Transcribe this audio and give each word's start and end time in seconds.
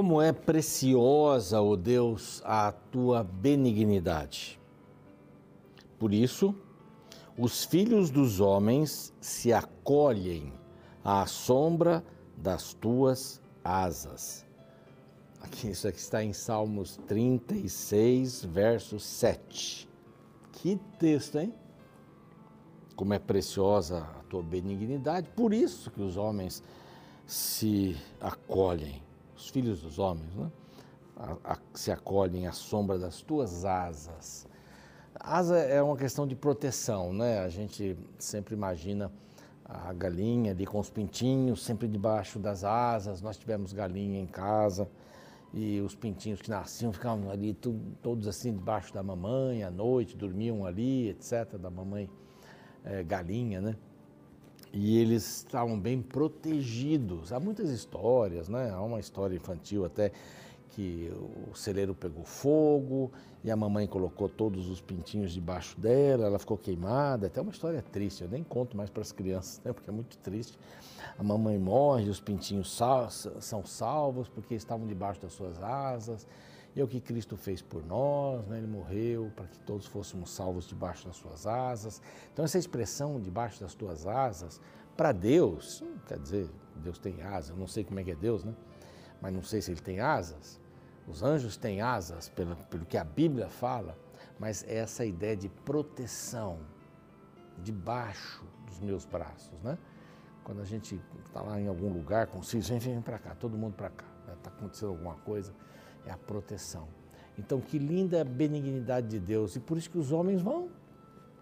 Como 0.00 0.22
é 0.22 0.32
preciosa, 0.32 1.60
ó 1.60 1.72
oh 1.72 1.76
Deus, 1.76 2.40
a 2.46 2.72
tua 2.72 3.22
benignidade. 3.22 4.58
Por 5.98 6.14
isso, 6.14 6.54
os 7.36 7.66
filhos 7.66 8.08
dos 8.08 8.40
homens 8.40 9.12
se 9.20 9.52
acolhem 9.52 10.54
à 11.04 11.26
sombra 11.26 12.02
das 12.34 12.72
tuas 12.72 13.42
asas. 13.62 14.46
Aqui, 15.38 15.68
isso 15.68 15.86
aqui 15.86 15.98
está 15.98 16.24
em 16.24 16.32
Salmos 16.32 16.96
36, 17.06 18.42
verso 18.46 18.98
7. 18.98 19.86
Que 20.50 20.80
texto, 20.98 21.38
hein? 21.38 21.52
Como 22.96 23.12
é 23.12 23.18
preciosa 23.18 23.98
a 24.18 24.22
tua 24.30 24.42
benignidade, 24.42 25.28
por 25.36 25.52
isso 25.52 25.90
que 25.90 26.00
os 26.00 26.16
homens 26.16 26.62
se 27.26 27.98
acolhem, 28.18 29.02
os 29.40 29.48
filhos 29.48 29.80
dos 29.80 29.98
homens, 29.98 30.34
né? 30.34 30.50
A, 31.16 31.52
a, 31.52 31.58
se 31.74 31.90
acolhem 31.90 32.46
à 32.46 32.52
sombra 32.52 32.98
das 32.98 33.20
tuas 33.20 33.64
asas. 33.64 34.46
Asa 35.18 35.58
é 35.58 35.82
uma 35.82 35.96
questão 35.96 36.26
de 36.26 36.36
proteção, 36.36 37.12
né? 37.12 37.40
A 37.40 37.48
gente 37.48 37.96
sempre 38.18 38.54
imagina 38.54 39.10
a 39.64 39.92
galinha 39.92 40.52
ali 40.52 40.66
com 40.66 40.78
os 40.78 40.90
pintinhos 40.90 41.62
sempre 41.64 41.88
debaixo 41.88 42.38
das 42.38 42.64
asas. 42.64 43.20
Nós 43.20 43.36
tivemos 43.36 43.72
galinha 43.72 44.20
em 44.20 44.26
casa 44.26 44.88
e 45.52 45.80
os 45.80 45.94
pintinhos 45.94 46.40
que 46.40 46.50
nasciam 46.50 46.92
ficavam 46.92 47.30
ali 47.30 47.54
todos 48.02 48.28
assim 48.28 48.52
debaixo 48.52 48.94
da 48.94 49.02
mamãe 49.02 49.62
à 49.62 49.70
noite, 49.70 50.16
dormiam 50.16 50.64
ali, 50.64 51.08
etc., 51.08 51.56
da 51.58 51.70
mamãe 51.70 52.08
é, 52.84 53.02
galinha, 53.02 53.60
né? 53.60 53.76
E 54.72 54.98
eles 54.98 55.38
estavam 55.38 55.78
bem 55.78 56.00
protegidos. 56.00 57.32
Há 57.32 57.40
muitas 57.40 57.70
histórias, 57.70 58.48
né? 58.48 58.70
Há 58.70 58.80
uma 58.80 59.00
história 59.00 59.34
infantil 59.34 59.84
até 59.84 60.12
que 60.70 61.12
o 61.50 61.54
celeiro 61.54 61.94
pegou 61.94 62.24
fogo 62.24 63.10
e 63.42 63.50
a 63.50 63.56
mamãe 63.56 63.86
colocou 63.86 64.28
todos 64.28 64.68
os 64.68 64.80
pintinhos 64.80 65.32
debaixo 65.32 65.78
dela, 65.80 66.26
ela 66.26 66.38
ficou 66.38 66.56
queimada, 66.56 67.26
até 67.26 67.40
uma 67.40 67.50
história 67.50 67.82
triste, 67.82 68.22
eu 68.22 68.28
nem 68.28 68.44
conto 68.44 68.76
mais 68.76 68.88
para 68.88 69.02
as 69.02 69.12
crianças, 69.12 69.60
né, 69.64 69.72
porque 69.72 69.90
é 69.90 69.92
muito 69.92 70.16
triste. 70.18 70.58
A 71.18 71.22
mamãe 71.22 71.58
morre, 71.58 72.08
os 72.08 72.20
pintinhos 72.20 72.74
sal, 72.74 73.10
são 73.10 73.64
salvos 73.64 74.28
porque 74.28 74.54
estavam 74.54 74.86
debaixo 74.86 75.20
das 75.20 75.32
suas 75.32 75.60
asas, 75.62 76.26
e 76.74 76.80
é 76.80 76.84
o 76.84 76.88
que 76.88 77.00
Cristo 77.00 77.36
fez 77.36 77.60
por 77.60 77.84
nós, 77.84 78.46
né? 78.46 78.58
ele 78.58 78.66
morreu 78.66 79.32
para 79.34 79.46
que 79.46 79.58
todos 79.60 79.86
fôssemos 79.86 80.30
salvos 80.30 80.66
debaixo 80.66 81.06
das 81.06 81.16
suas 81.16 81.46
asas. 81.46 82.00
Então 82.32 82.44
essa 82.44 82.58
expressão 82.58 83.20
debaixo 83.20 83.60
das 83.60 83.74
tuas 83.74 84.06
asas, 84.06 84.60
para 84.96 85.12
Deus, 85.12 85.82
quer 86.06 86.18
dizer, 86.18 86.48
Deus 86.76 86.98
tem 86.98 87.22
asas, 87.22 87.50
eu 87.50 87.56
não 87.56 87.66
sei 87.66 87.82
como 87.82 87.98
é 87.98 88.04
que 88.04 88.12
é 88.12 88.14
Deus, 88.14 88.44
né? 88.44 88.54
mas 89.20 89.32
não 89.32 89.42
sei 89.42 89.60
se 89.60 89.70
ele 89.70 89.80
tem 89.80 90.00
asas. 90.00 90.60
Os 91.08 91.22
anjos 91.22 91.56
têm 91.56 91.80
asas, 91.80 92.28
pelo, 92.28 92.54
pelo 92.56 92.86
que 92.86 92.96
a 92.96 93.04
Bíblia 93.04 93.48
fala, 93.48 93.98
mas 94.38 94.64
é 94.64 94.76
essa 94.76 95.04
ideia 95.04 95.36
de 95.36 95.48
proteção 95.48 96.58
debaixo 97.58 98.44
dos 98.66 98.78
meus 98.80 99.04
braços, 99.04 99.60
né? 99.62 99.76
Quando 100.44 100.62
a 100.62 100.64
gente 100.64 101.00
está 101.26 101.42
lá 101.42 101.60
em 101.60 101.68
algum 101.68 101.92
lugar 101.92 102.26
com 102.26 102.38
os 102.38 102.52
vem, 102.52 102.78
vem 102.78 103.02
para 103.02 103.18
cá, 103.18 103.34
todo 103.34 103.56
mundo 103.56 103.74
para 103.74 103.90
cá, 103.90 104.06
está 104.20 104.32
né? 104.32 104.38
Tá 104.42 104.50
acontecendo 104.50 104.90
alguma 104.90 105.14
coisa, 105.16 105.52
é 106.06 106.10
a 106.10 106.16
proteção. 106.16 106.88
Então, 107.38 107.60
que 107.60 107.78
linda 107.78 108.22
benignidade 108.24 109.08
de 109.08 109.18
Deus, 109.18 109.56
e 109.56 109.60
por 109.60 109.78
isso 109.78 109.90
que 109.90 109.98
os 109.98 110.12
homens 110.12 110.42
vão, 110.42 110.68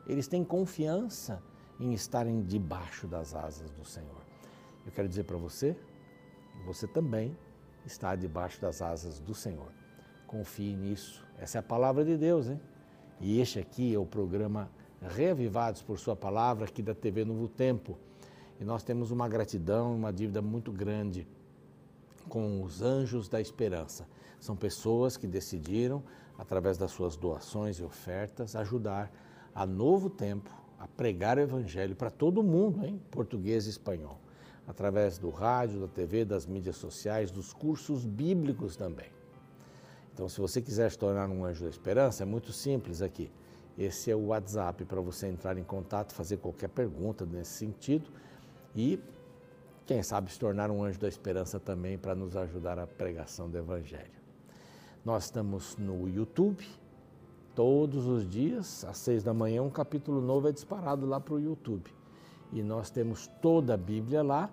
eles 0.06 0.28
têm 0.28 0.44
confiança 0.44 1.42
em 1.80 1.92
estarem 1.92 2.42
debaixo 2.42 3.06
das 3.06 3.34
asas 3.34 3.70
do 3.70 3.84
Senhor. 3.84 4.22
Eu 4.86 4.92
quero 4.92 5.08
dizer 5.08 5.24
para 5.24 5.36
você, 5.36 5.76
você 6.64 6.86
também 6.86 7.36
está 7.84 8.14
debaixo 8.14 8.60
das 8.60 8.80
asas 8.80 9.20
do 9.20 9.34
Senhor. 9.34 9.72
Confie 10.26 10.74
nisso. 10.74 11.24
Essa 11.38 11.58
é 11.58 11.60
a 11.60 11.62
palavra 11.62 12.04
de 12.04 12.16
Deus, 12.16 12.48
hein? 12.48 12.60
E 13.20 13.40
este 13.40 13.58
aqui 13.58 13.94
é 13.94 13.98
o 13.98 14.06
programa 14.06 14.70
Reavivados 15.00 15.82
por 15.82 15.98
Sua 15.98 16.16
Palavra, 16.16 16.64
aqui 16.64 16.82
da 16.82 16.94
TV 16.94 17.24
Novo 17.24 17.48
Tempo. 17.48 17.98
E 18.60 18.64
nós 18.64 18.82
temos 18.82 19.10
uma 19.10 19.28
gratidão, 19.28 19.94
uma 19.94 20.12
dívida 20.12 20.42
muito 20.42 20.72
grande 20.72 21.26
com 22.28 22.62
os 22.62 22.82
anjos 22.82 23.28
da 23.28 23.40
esperança. 23.40 24.06
São 24.38 24.54
pessoas 24.54 25.16
que 25.16 25.26
decidiram, 25.26 26.02
através 26.38 26.78
das 26.78 26.92
suas 26.92 27.16
doações 27.16 27.78
e 27.78 27.82
ofertas, 27.82 28.54
ajudar 28.54 29.10
a 29.54 29.66
Novo 29.66 30.08
Tempo 30.08 30.50
a 30.78 30.86
pregar 30.86 31.38
o 31.38 31.40
Evangelho 31.40 31.96
para 31.96 32.10
todo 32.10 32.42
mundo, 32.42 32.86
em 32.86 32.98
português 33.10 33.66
e 33.66 33.70
espanhol 33.70 34.20
através 34.68 35.16
do 35.16 35.30
rádio, 35.30 35.80
da 35.80 35.88
TV, 35.88 36.26
das 36.26 36.44
mídias 36.44 36.76
sociais, 36.76 37.30
dos 37.30 37.54
cursos 37.54 38.04
bíblicos 38.04 38.76
também. 38.76 39.06
Então, 40.12 40.28
se 40.28 40.38
você 40.38 40.60
quiser 40.60 40.90
se 40.90 40.98
tornar 40.98 41.30
um 41.30 41.42
anjo 41.42 41.64
da 41.64 41.70
esperança, 41.70 42.22
é 42.22 42.26
muito 42.26 42.52
simples 42.52 43.00
aqui. 43.00 43.32
Esse 43.78 44.10
é 44.10 44.14
o 44.14 44.26
WhatsApp 44.26 44.84
para 44.84 45.00
você 45.00 45.26
entrar 45.26 45.56
em 45.56 45.64
contato, 45.64 46.12
fazer 46.12 46.36
qualquer 46.36 46.68
pergunta 46.68 47.24
nesse 47.24 47.52
sentido 47.52 48.10
e, 48.76 49.00
quem 49.88 50.02
sabe, 50.02 50.30
se 50.30 50.38
tornar 50.38 50.70
um 50.70 50.84
anjo 50.84 51.00
da 51.00 51.08
esperança 51.08 51.58
também 51.58 51.96
para 51.96 52.14
nos 52.14 52.36
ajudar 52.36 52.78
a 52.78 52.86
pregação 52.86 53.48
do 53.48 53.56
Evangelho. 53.56 54.20
Nós 55.02 55.24
estamos 55.24 55.78
no 55.78 56.06
YouTube, 56.06 56.62
todos 57.54 58.06
os 58.06 58.28
dias, 58.28 58.84
às 58.84 58.98
seis 58.98 59.22
da 59.22 59.32
manhã, 59.32 59.62
um 59.62 59.70
capítulo 59.70 60.20
novo 60.20 60.46
é 60.46 60.52
disparado 60.52 61.06
lá 61.06 61.18
para 61.18 61.32
o 61.32 61.40
YouTube 61.40 61.90
e 62.52 62.62
nós 62.62 62.90
temos 62.90 63.28
toda 63.40 63.72
a 63.72 63.76
Bíblia 63.78 64.22
lá, 64.22 64.50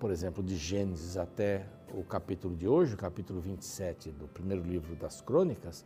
por 0.00 0.10
exemplo, 0.10 0.42
de 0.42 0.56
Gênesis 0.56 1.16
até 1.16 1.64
o 1.94 2.02
capítulo 2.02 2.56
de 2.56 2.66
hoje, 2.66 2.94
o 2.94 2.98
capítulo 2.98 3.40
27 3.40 4.10
do 4.10 4.26
primeiro 4.26 4.64
livro 4.64 4.96
das 4.96 5.20
Crônicas, 5.20 5.84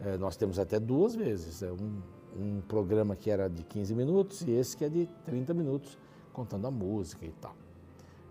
eh, 0.00 0.16
nós 0.16 0.36
temos 0.36 0.58
até 0.58 0.80
duas 0.80 1.14
vezes. 1.14 1.62
É 1.62 1.70
um, 1.70 2.02
um 2.36 2.60
programa 2.62 3.14
que 3.14 3.30
era 3.30 3.48
de 3.48 3.62
15 3.62 3.94
minutos 3.94 4.42
e 4.42 4.50
esse 4.50 4.76
que 4.76 4.84
é 4.84 4.88
de 4.88 5.08
30 5.24 5.54
minutos, 5.54 5.96
contando 6.32 6.66
a 6.66 6.70
música 6.72 7.24
e 7.24 7.30
tal. 7.40 7.54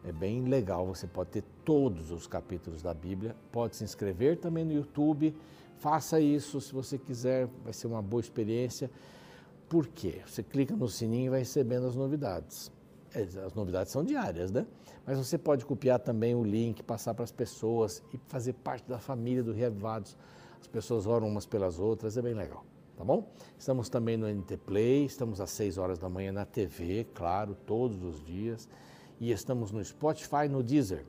É 0.06 0.12
bem 0.12 0.44
legal, 0.44 0.86
você 0.86 1.08
pode 1.08 1.30
ter 1.30 1.44
todos 1.64 2.12
os 2.12 2.28
capítulos 2.28 2.81
da 2.81 2.94
Bíblia, 2.94 3.36
pode 3.52 3.78
se 3.78 3.86
inscrever 3.86 4.38
também 4.38 4.66
no 4.66 4.74
YouTube, 4.74 5.34
faça 5.78 6.19
isso 6.19 6.59
se 6.59 6.74
você 6.74 6.97
quiser, 6.97 7.47
vai 7.64 7.72
ser 7.72 7.88
uma 7.88 8.02
boa 8.02 8.19
experiência. 8.19 8.91
Por 9.69 9.88
quê? 9.88 10.22
Você 10.28 10.44
clica 10.44 10.75
no 10.75 10.90
sininho 10.90 11.28
e 11.28 11.30
vai 11.30 11.40
recebendo 11.40 11.88
as 11.88 11.96
novidades. 11.96 12.69
É, 13.16 13.22
as 13.22 13.53
novidades 13.53 13.94
são 13.94 14.03
diárias, 14.03 14.52
né? 14.52 14.66
Mas 15.06 15.18
você 15.18 15.38
pode 15.38 15.66
copiar 15.66 16.00
também 16.00 16.35
o 16.35 16.44
link, 16.44 16.84
passar 16.84 17.14
para 17.14 17.24
as 17.24 17.31
pessoas 17.31 18.03
e 18.14 18.18
fazer 18.28 18.53
parte 18.53 18.88
da 18.90 19.00
família 19.00 19.44
do 19.44 19.53
Reavivados. 19.53 20.18
As 20.59 20.68
pessoas 20.68 21.08
oram 21.08 21.28
umas 21.28 21.46
pelas 21.46 21.80
outras, 21.80 22.18
é 22.18 22.22
bem 22.22 22.34
legal, 22.34 22.66
tá 22.97 23.03
bom? 23.03 23.30
Estamos 23.58 23.90
também 23.90 24.18
no 24.18 24.28
NT 24.28 24.58
Play, 24.58 25.06
estamos 25.06 25.40
às 25.40 25.50
6 25.52 25.78
horas 25.78 25.97
da 25.97 26.09
manhã 26.09 26.31
na 26.31 26.46
TV, 26.46 27.06
claro, 27.14 27.56
todos 27.66 28.03
os 28.03 28.24
dias. 28.24 28.68
E 29.23 29.31
estamos 29.31 29.72
no 29.72 29.81
Spotify, 29.81 30.50
no 30.50 30.61
Deezer, 30.61 31.06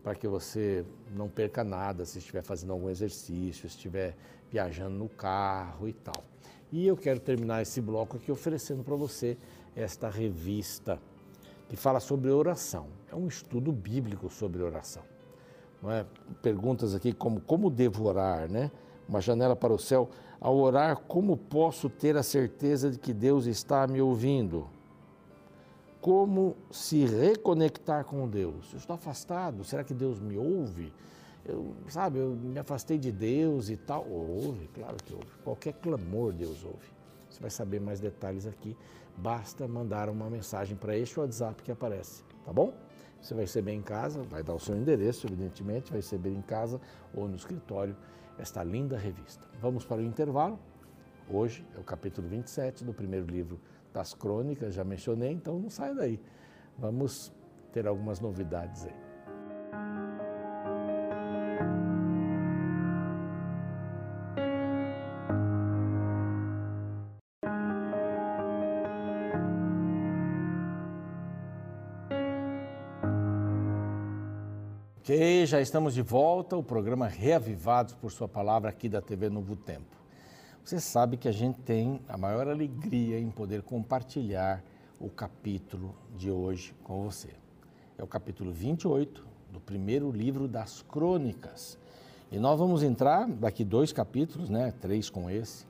para 0.00 0.14
que 0.14 0.28
você 0.28 0.84
não 1.12 1.28
perca 1.28 1.64
nada 1.64 2.04
se 2.04 2.20
estiver 2.20 2.40
fazendo 2.40 2.72
algum 2.72 2.88
exercício, 2.88 3.66
estiver 3.66 4.16
viajando 4.48 4.96
no 4.96 5.08
carro 5.08 5.88
e 5.88 5.92
tal. 5.92 6.22
E 6.70 6.86
eu 6.86 6.96
quero 6.96 7.18
terminar 7.18 7.62
esse 7.62 7.80
bloco 7.80 8.16
aqui 8.16 8.30
oferecendo 8.30 8.84
para 8.84 8.94
você 8.94 9.36
esta 9.74 10.08
revista 10.08 11.00
que 11.68 11.74
fala 11.74 11.98
sobre 11.98 12.30
oração. 12.30 12.86
É 13.10 13.16
um 13.16 13.26
estudo 13.26 13.72
bíblico 13.72 14.30
sobre 14.30 14.62
oração. 14.62 15.02
Não 15.82 15.90
é? 15.90 16.06
Perguntas 16.40 16.94
aqui 16.94 17.12
como 17.12 17.40
como 17.40 17.68
devorar, 17.70 18.48
né? 18.48 18.70
Uma 19.08 19.20
janela 19.20 19.56
para 19.56 19.72
o 19.72 19.78
céu. 19.80 20.10
Ao 20.40 20.56
orar, 20.56 20.98
como 21.08 21.36
posso 21.36 21.90
ter 21.90 22.16
a 22.16 22.22
certeza 22.22 22.88
de 22.88 23.00
que 23.00 23.12
Deus 23.12 23.46
está 23.46 23.84
me 23.88 24.00
ouvindo? 24.00 24.75
Como 26.06 26.56
se 26.70 27.04
reconectar 27.04 28.04
com 28.04 28.28
Deus? 28.28 28.70
Eu 28.72 28.78
estou 28.78 28.94
afastado, 28.94 29.64
será 29.64 29.82
que 29.82 29.92
Deus 29.92 30.20
me 30.20 30.38
ouve? 30.38 30.92
eu, 31.44 31.74
sabe, 31.88 32.20
eu 32.20 32.30
me 32.30 32.56
afastei 32.60 32.96
de 32.96 33.10
Deus 33.10 33.68
e 33.70 33.76
tal. 33.76 34.08
Ouve, 34.08 34.68
claro 34.68 34.96
que 35.04 35.12
ouve. 35.12 35.26
Qualquer 35.42 35.72
clamor 35.72 36.32
Deus 36.32 36.62
ouve. 36.62 36.86
Você 37.28 37.40
vai 37.40 37.50
saber 37.50 37.80
mais 37.80 37.98
detalhes 37.98 38.46
aqui. 38.46 38.76
Basta 39.16 39.66
mandar 39.66 40.08
uma 40.08 40.30
mensagem 40.30 40.76
para 40.76 40.96
este 40.96 41.18
WhatsApp 41.18 41.60
que 41.64 41.72
aparece, 41.72 42.22
tá 42.44 42.52
bom? 42.52 42.72
Você 43.20 43.34
vai 43.34 43.42
receber 43.42 43.72
em 43.72 43.82
casa, 43.82 44.22
vai 44.22 44.44
dar 44.44 44.54
o 44.54 44.60
seu 44.60 44.76
endereço, 44.76 45.26
evidentemente, 45.26 45.90
vai 45.90 45.98
receber 45.98 46.30
em 46.30 46.42
casa 46.42 46.80
ou 47.12 47.26
no 47.26 47.34
escritório 47.34 47.96
esta 48.38 48.62
linda 48.62 48.96
revista. 48.96 49.44
Vamos 49.60 49.84
para 49.84 49.96
o 49.96 50.04
intervalo. 50.04 50.56
Hoje 51.28 51.66
é 51.76 51.80
o 51.80 51.82
capítulo 51.82 52.28
27 52.28 52.84
do 52.84 52.94
primeiro 52.94 53.26
livro 53.26 53.58
das 53.96 54.12
crônicas, 54.12 54.74
já 54.74 54.84
mencionei, 54.84 55.32
então 55.32 55.58
não 55.58 55.70
saia 55.70 55.94
daí. 55.94 56.20
Vamos 56.78 57.32
ter 57.72 57.86
algumas 57.86 58.20
novidades 58.20 58.84
aí. 58.84 58.94
Ok, 74.98 75.46
já 75.46 75.58
estamos 75.62 75.94
de 75.94 76.02
volta, 76.02 76.54
o 76.54 76.62
programa 76.62 77.06
Reavivados 77.06 77.94
por 77.94 78.12
Sua 78.12 78.28
Palavra 78.28 78.68
aqui 78.68 78.90
da 78.90 79.00
TV 79.00 79.30
Novo 79.30 79.56
Tempo. 79.56 80.05
Você 80.66 80.80
sabe 80.80 81.16
que 81.16 81.28
a 81.28 81.32
gente 81.32 81.60
tem 81.60 82.00
a 82.08 82.18
maior 82.18 82.48
alegria 82.48 83.20
em 83.20 83.30
poder 83.30 83.62
compartilhar 83.62 84.64
o 84.98 85.08
capítulo 85.08 85.94
de 86.16 86.28
hoje 86.28 86.74
com 86.82 87.04
você. 87.04 87.28
É 87.96 88.02
o 88.02 88.06
capítulo 88.08 88.50
28 88.50 89.24
do 89.52 89.60
primeiro 89.60 90.10
livro 90.10 90.48
das 90.48 90.82
Crônicas. 90.82 91.78
E 92.32 92.38
nós 92.40 92.58
vamos 92.58 92.82
entrar 92.82 93.28
daqui 93.28 93.64
dois 93.64 93.92
capítulos, 93.92 94.50
né? 94.50 94.74
Três 94.80 95.08
com 95.08 95.30
esse. 95.30 95.64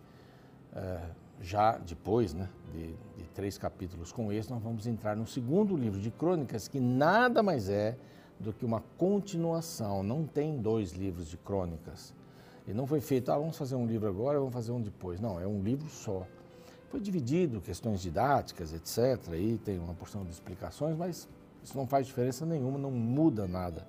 É, 0.75 1.03
já 1.43 1.77
depois, 1.77 2.33
né? 2.33 2.49
De, 2.73 2.87
de 3.19 3.29
três 3.35 3.59
capítulos 3.59 4.11
com 4.13 4.33
esse, 4.33 4.51
nós 4.51 4.63
vamos 4.63 4.87
entrar 4.87 5.15
no 5.15 5.27
segundo 5.27 5.77
livro 5.77 6.01
de 6.01 6.11
Crônicas, 6.11 6.69
que 6.69 6.81
nada 6.81 7.43
mais 7.43 7.69
é 7.69 7.99
do 8.41 8.51
que 8.51 8.65
uma 8.65 8.83
continuação. 8.97 10.03
Não 10.03 10.25
tem 10.25 10.57
dois 10.57 10.93
livros 10.93 11.29
de 11.29 11.37
crônicas. 11.37 12.15
E 12.67 12.75
não 12.75 12.87
foi 12.87 13.01
feito, 13.01 13.31
ah, 13.31 13.39
vamos 13.39 13.57
fazer 13.57 13.77
um 13.77 13.87
livro 13.87 14.09
agora, 14.09 14.39
vamos 14.39 14.53
fazer 14.53 14.73
um 14.73 14.81
depois. 14.81 15.21
Não, 15.21 15.39
é 15.41 15.47
um 15.47 15.63
livro 15.63 15.89
só. 15.89 16.27
Foi 16.89 17.01
dividido, 17.01 17.61
questões 17.61 18.01
didáticas, 18.01 18.73
etc. 18.73 19.33
Aí 19.33 19.59
tem 19.59 19.79
uma 19.79 19.95
porção 19.95 20.25
de 20.25 20.31
explicações, 20.31 20.97
mas 20.97 21.29
isso 21.63 21.77
não 21.77 21.87
faz 21.87 22.07
diferença 22.07 22.45
nenhuma, 22.45 22.79
não 22.79 22.91
muda 22.91 23.47
nada. 23.47 23.87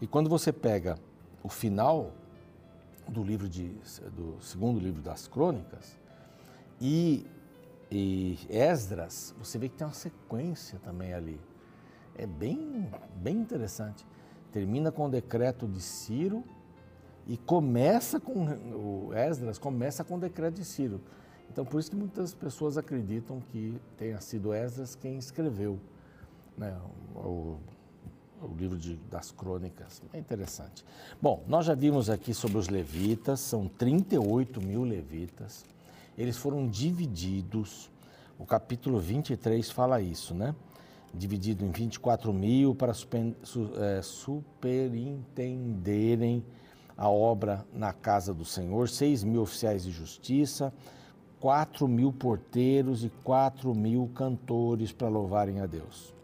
E 0.00 0.06
quando 0.06 0.28
você 0.28 0.52
pega 0.52 0.98
o 1.42 1.48
final 1.48 2.12
do 3.08 3.22
livro 3.22 3.48
de, 3.48 3.68
do 4.14 4.40
segundo 4.40 4.78
livro 4.78 5.02
das 5.02 5.26
crônicas 5.26 5.96
e, 6.80 7.26
e 7.90 8.38
Esdras, 8.48 9.34
você 9.38 9.58
vê 9.58 9.68
que 9.68 9.76
tem 9.76 9.86
uma 9.86 9.94
sequência 9.94 10.78
também 10.78 11.12
ali 11.12 11.40
é 12.16 12.26
bem, 12.26 12.90
bem 13.16 13.36
interessante. 13.36 14.06
Termina 14.50 14.92
com 14.92 15.06
o 15.06 15.10
decreto 15.10 15.66
de 15.66 15.80
Ciro 15.80 16.44
e 17.26 17.36
começa 17.36 18.18
com 18.18 18.44
o 18.44 19.10
Esdras 19.14 19.58
começa 19.58 20.02
com 20.02 20.16
o 20.16 20.18
decreto 20.18 20.54
de 20.54 20.64
Ciro. 20.64 21.00
Então 21.50 21.64
por 21.64 21.80
isso 21.80 21.90
que 21.90 21.96
muitas 21.96 22.34
pessoas 22.34 22.78
acreditam 22.78 23.42
que 23.52 23.78
tenha 23.96 24.20
sido 24.20 24.52
Esdras 24.52 24.94
quem 24.94 25.18
escreveu 25.18 25.78
né, 26.56 26.76
o, 27.14 27.56
o 28.40 28.54
livro 28.56 28.76
de, 28.76 28.96
das 29.10 29.30
crônicas. 29.30 30.02
É 30.12 30.18
interessante. 30.18 30.84
Bom, 31.20 31.42
nós 31.46 31.66
já 31.66 31.74
vimos 31.74 32.10
aqui 32.10 32.34
sobre 32.34 32.58
os 32.58 32.68
levitas, 32.68 33.40
são 33.40 33.68
38 33.68 34.60
mil 34.60 34.82
levitas. 34.82 35.64
Eles 36.16 36.36
foram 36.36 36.68
divididos. 36.68 37.90
O 38.38 38.44
capítulo 38.44 38.98
23 38.98 39.70
fala 39.70 40.00
isso, 40.00 40.34
né? 40.34 40.54
dividido 41.14 41.64
em 41.64 41.70
24 41.70 42.32
mil 42.32 42.74
para 42.74 42.92
super, 42.94 43.36
é, 43.78 44.00
superintenderem 44.02 46.42
a 46.96 47.08
obra 47.08 47.64
na 47.72 47.92
casa 47.92 48.32
do 48.32 48.44
Senhor, 48.44 48.88
6 48.88 49.24
mil 49.24 49.42
oficiais 49.42 49.84
de 49.84 49.90
justiça, 49.90 50.72
4 51.40 51.88
mil 51.88 52.12
porteiros 52.12 53.04
e 53.04 53.10
4 53.24 53.74
mil 53.74 54.08
cantores 54.14 54.92
para 54.92 55.08
louvarem 55.08 55.60
a 55.60 55.66
Deus. 55.66 56.14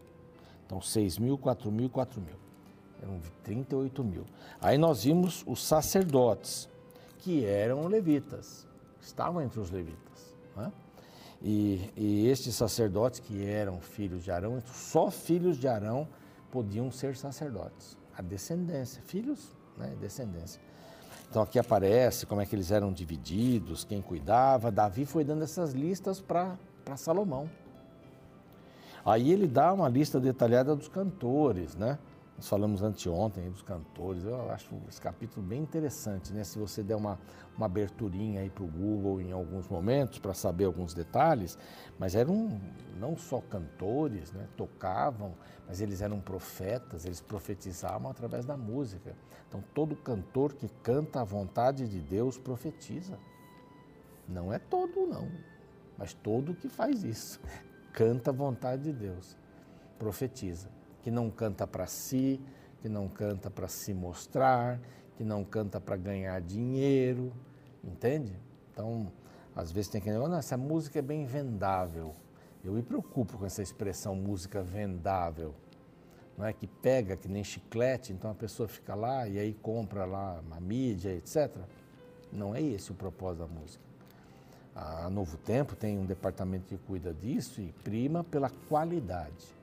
Então, 0.64 0.80
6 0.80 1.18
mil, 1.18 1.36
4 1.36 1.72
mil, 1.72 1.90
4 1.90 2.20
mil. 2.20 2.36
Eram 3.02 3.20
38 3.42 4.04
mil. 4.04 4.24
Aí 4.60 4.76
nós 4.76 5.04
vimos 5.04 5.42
os 5.46 5.64
sacerdotes, 5.64 6.68
que 7.18 7.44
eram 7.44 7.86
levitas, 7.86 8.66
estavam 9.00 9.42
entre 9.42 9.58
os 9.58 9.70
levitas. 9.70 10.34
Não 10.54 10.66
é? 10.66 10.72
E, 11.42 11.90
e 11.96 12.28
estes 12.28 12.54
sacerdotes 12.54 13.20
que 13.20 13.44
eram 13.44 13.80
filhos 13.80 14.24
de 14.24 14.30
Arão, 14.30 14.62
só 14.66 15.10
filhos 15.10 15.56
de 15.56 15.68
Arão 15.68 16.06
podiam 16.50 16.90
ser 16.90 17.16
sacerdotes. 17.16 17.96
A 18.16 18.22
descendência, 18.22 19.00
filhos, 19.02 19.56
né, 19.78 19.94
descendência. 20.00 20.60
Então 21.30 21.42
aqui 21.42 21.58
aparece 21.58 22.26
como 22.26 22.40
é 22.40 22.46
que 22.46 22.54
eles 22.54 22.70
eram 22.70 22.92
divididos, 22.92 23.84
quem 23.84 24.00
cuidava. 24.00 24.70
Davi 24.70 25.04
foi 25.04 25.24
dando 25.24 25.42
essas 25.42 25.72
listas 25.72 26.20
para 26.20 26.56
Salomão. 26.96 27.48
Aí 29.04 29.30
ele 29.30 29.46
dá 29.46 29.72
uma 29.72 29.88
lista 29.88 30.18
detalhada 30.18 30.74
dos 30.74 30.88
cantores, 30.88 31.74
né? 31.74 31.98
Nós 32.38 32.48
falamos 32.48 32.84
anteontem 32.84 33.50
dos 33.50 33.62
cantores, 33.62 34.22
eu 34.22 34.48
acho 34.52 34.72
esse 34.88 35.00
capítulo 35.00 35.44
bem 35.44 35.60
interessante, 35.60 36.32
né? 36.32 36.44
Se 36.44 36.56
você 36.56 36.84
der 36.84 36.94
uma, 36.94 37.18
uma 37.56 37.66
aberturinha 37.66 38.42
aí 38.42 38.48
para 38.48 38.62
o 38.62 38.68
Google 38.68 39.20
em 39.20 39.32
alguns 39.32 39.66
momentos 39.66 40.20
para 40.20 40.32
saber 40.32 40.66
alguns 40.66 40.94
detalhes, 40.94 41.58
mas 41.98 42.14
eram 42.14 42.60
não 42.96 43.16
só 43.16 43.40
cantores, 43.40 44.30
né? 44.30 44.46
Tocavam, 44.56 45.34
mas 45.66 45.80
eles 45.80 46.00
eram 46.00 46.20
profetas, 46.20 47.04
eles 47.04 47.20
profetizavam 47.20 48.08
através 48.08 48.44
da 48.44 48.56
música. 48.56 49.16
Então 49.48 49.60
todo 49.74 49.96
cantor 49.96 50.52
que 50.52 50.68
canta 50.80 51.22
a 51.22 51.24
vontade 51.24 51.88
de 51.88 51.98
Deus 51.98 52.38
profetiza. 52.38 53.18
Não 54.28 54.52
é 54.52 54.60
todo 54.60 55.08
não, 55.08 55.28
mas 55.96 56.14
todo 56.14 56.54
que 56.54 56.68
faz 56.68 57.02
isso, 57.02 57.40
canta 57.92 58.30
a 58.30 58.32
vontade 58.32 58.84
de 58.84 58.92
Deus, 58.92 59.36
profetiza 59.98 60.77
que 61.02 61.10
não 61.10 61.30
canta 61.30 61.66
para 61.66 61.86
si, 61.86 62.40
que 62.80 62.88
não 62.88 63.08
canta 63.08 63.50
para 63.50 63.68
se 63.68 63.92
mostrar, 63.92 64.80
que 65.16 65.24
não 65.24 65.44
canta 65.44 65.80
para 65.80 65.96
ganhar 65.96 66.40
dinheiro, 66.40 67.32
entende? 67.82 68.32
Então, 68.72 69.10
às 69.54 69.72
vezes 69.72 69.90
tem 69.90 70.00
que 70.00 70.10
dizer, 70.10 70.32
essa 70.32 70.56
música 70.56 70.98
é 70.98 71.02
bem 71.02 71.26
vendável. 71.26 72.14
Eu 72.64 72.72
me 72.72 72.82
preocupo 72.82 73.38
com 73.38 73.46
essa 73.46 73.62
expressão 73.62 74.14
música 74.14 74.62
vendável. 74.62 75.54
Não 76.36 76.46
é 76.46 76.52
que 76.52 76.68
pega 76.68 77.16
que 77.16 77.28
nem 77.28 77.42
chiclete, 77.42 78.12
então 78.12 78.30
a 78.30 78.34
pessoa 78.34 78.68
fica 78.68 78.94
lá 78.94 79.26
e 79.26 79.38
aí 79.38 79.54
compra 79.54 80.04
lá 80.04 80.40
uma 80.40 80.60
mídia, 80.60 81.10
etc. 81.14 81.50
Não 82.32 82.54
é 82.54 82.62
esse 82.62 82.92
o 82.92 82.94
propósito 82.94 83.40
da 83.40 83.48
música. 83.48 83.82
A 84.74 85.10
Novo 85.10 85.36
Tempo 85.36 85.74
tem 85.74 85.98
um 85.98 86.06
departamento 86.06 86.66
que 86.66 86.78
cuida 86.78 87.12
disso 87.12 87.60
e 87.60 87.72
prima 87.82 88.22
pela 88.22 88.48
qualidade 88.68 89.57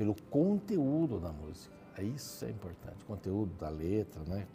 pelo 0.00 0.14
conteúdo 0.30 1.20
da 1.20 1.30
música. 1.30 1.74
É 1.98 2.02
isso 2.02 2.42
é 2.46 2.48
importante, 2.48 3.04
conteúdo 3.04 3.52
da 3.60 3.68
letra, 3.68 4.22
né? 4.26 4.46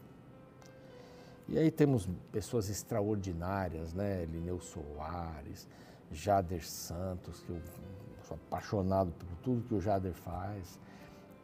E 1.48 1.60
aí 1.60 1.69
temos 1.69 2.10
pessoas 2.31 2.67
extraordinárias, 2.67 3.93
né? 3.93 4.25
Lineu 4.25 4.60
Soares, 4.60 5.67
Jader 6.12 6.67
Santos, 6.67 7.43
que 7.43 7.51
eu 7.51 7.62
sou 8.27 8.39
apaixonado 8.48 9.12
por 9.12 9.27
tudo 9.43 9.67
que 9.67 9.75
o 9.75 9.79
Jader 9.79 10.13
faz. 10.13 10.79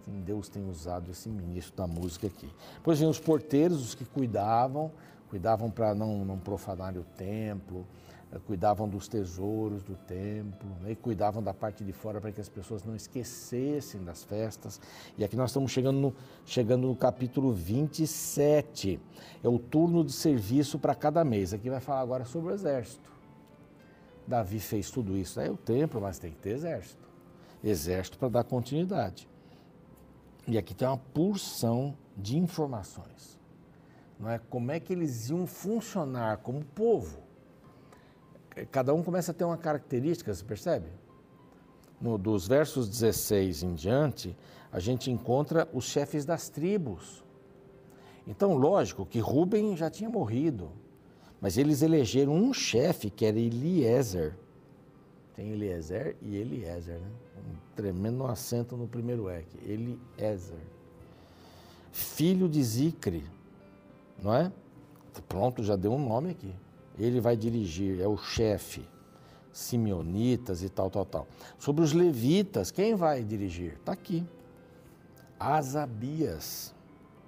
Deus 0.08 0.50
tem 0.50 0.68
usado 0.68 1.12
esse 1.12 1.30
ministro 1.30 1.76
da 1.76 1.86
música 1.86 2.26
aqui. 2.26 2.52
Depois 2.78 3.00
vem 3.00 3.08
os 3.08 3.20
porteiros, 3.20 3.84
os 3.84 3.94
que 3.94 4.04
cuidavam, 4.04 4.92
cuidavam 5.30 5.70
para 5.70 5.94
não, 5.94 6.26
não 6.26 6.40
profanar 6.40 6.98
o 6.98 7.04
templo, 7.04 7.86
cuidavam 8.40 8.88
dos 8.88 9.08
tesouros 9.08 9.84
do 9.84 9.96
templo, 9.96 10.70
né, 10.82 10.92
e 10.92 10.96
cuidavam 10.96 11.44
da 11.44 11.54
parte 11.54 11.84
de 11.84 11.92
fora 11.92 12.22
para 12.22 12.32
que 12.32 12.40
as 12.40 12.48
pessoas 12.48 12.84
não 12.84 12.96
esquecessem 12.96 14.04
das 14.04 14.24
festas. 14.24 14.80
E 15.18 15.24
aqui 15.24 15.36
nós 15.36 15.50
estamos 15.50 15.72
chegando 15.72 16.00
no, 16.00 16.16
chegando 16.46 16.88
no 16.88 16.96
capítulo 16.96 17.52
27. 17.52 19.00
É 19.44 19.50
o 19.50 19.60
turno 19.60 20.04
de 20.04 20.14
serviço 20.14 20.80
para 20.80 20.96
cada 20.96 21.26
mês. 21.26 21.54
Aqui 21.54 21.70
vai 21.70 21.82
falar 21.82 22.00
agora 22.00 22.24
sobre 22.24 22.52
o 22.52 22.54
exército. 22.54 23.12
Davi 24.26 24.60
fez 24.60 24.90
tudo 24.90 25.18
isso. 25.18 25.40
É 25.40 25.50
o 25.50 25.58
templo, 25.58 26.00
mas 26.00 26.18
tem 26.18 26.32
que 26.32 26.38
ter 26.38 26.52
exército. 26.52 27.10
Exército 27.62 28.18
para 28.18 28.30
dar 28.30 28.44
continuidade. 28.46 29.28
E 30.48 30.58
aqui 30.58 30.74
tem 30.74 30.88
uma 30.88 30.98
porção 30.98 31.98
de 32.16 32.38
informações. 32.38 33.38
Não 34.18 34.30
é? 34.30 34.40
Como 34.40 34.72
é 34.72 34.80
que 34.80 34.94
eles 34.94 35.30
iam 35.30 35.46
funcionar 35.46 36.38
como 36.38 36.64
povo 36.64 37.31
cada 38.72 38.94
um 38.94 39.02
começa 39.02 39.32
a 39.32 39.34
ter 39.34 39.44
uma 39.44 39.58
característica, 39.58 40.34
você 40.34 40.44
percebe? 40.44 40.88
No, 42.00 42.18
dos 42.18 42.48
versos 42.48 42.90
16 42.90 43.64
em 43.64 43.74
diante, 43.74 44.36
a 44.72 44.80
gente 44.80 45.12
encontra 45.12 45.68
os 45.74 45.86
chefes 45.86 46.26
das 46.26 46.50
tribos. 46.50 47.24
Então, 48.28 48.56
lógico 48.56 49.06
que 49.06 49.20
Rubem 49.20 49.76
já 49.78 49.90
tinha 49.90 50.10
morrido, 50.10 50.72
mas 51.40 51.58
eles 51.58 51.82
elegeram 51.82 52.34
um 52.34 52.54
chefe 52.54 53.10
que 53.10 53.26
era 53.26 53.40
Eliezer. 53.40 54.36
Tem 55.36 55.52
Eliezer 55.52 56.16
e 56.22 56.36
Eliezer, 56.36 57.00
né? 57.00 57.08
Um 57.38 57.76
tremendo 57.76 58.26
acento 58.26 58.76
no 58.76 58.88
primeiro 58.88 59.30
eque. 59.30 59.58
Eliezer. 59.66 60.60
Filho 61.92 62.48
de 62.48 62.64
Zicre, 62.64 63.24
não 64.22 64.34
é? 64.34 64.52
Pronto, 65.28 65.64
já 65.64 65.76
deu 65.76 65.92
um 65.92 66.08
nome 66.08 66.32
aqui 66.32 66.54
ele 67.04 67.20
vai 67.20 67.36
dirigir, 67.36 68.00
é 68.00 68.08
o 68.08 68.18
chefe, 68.18 68.88
simeonitas 69.52 70.64
e 70.64 70.70
tal, 70.70 70.90
tal, 70.90 71.06
tal. 71.06 71.28
Sobre 71.58 71.84
os 71.84 71.94
levitas, 71.94 72.72
quem 72.72 72.96
vai 72.96 73.24
dirigir? 73.24 73.74
Está 73.74 73.94
aqui. 73.94 74.26
Asabias, 75.40 76.74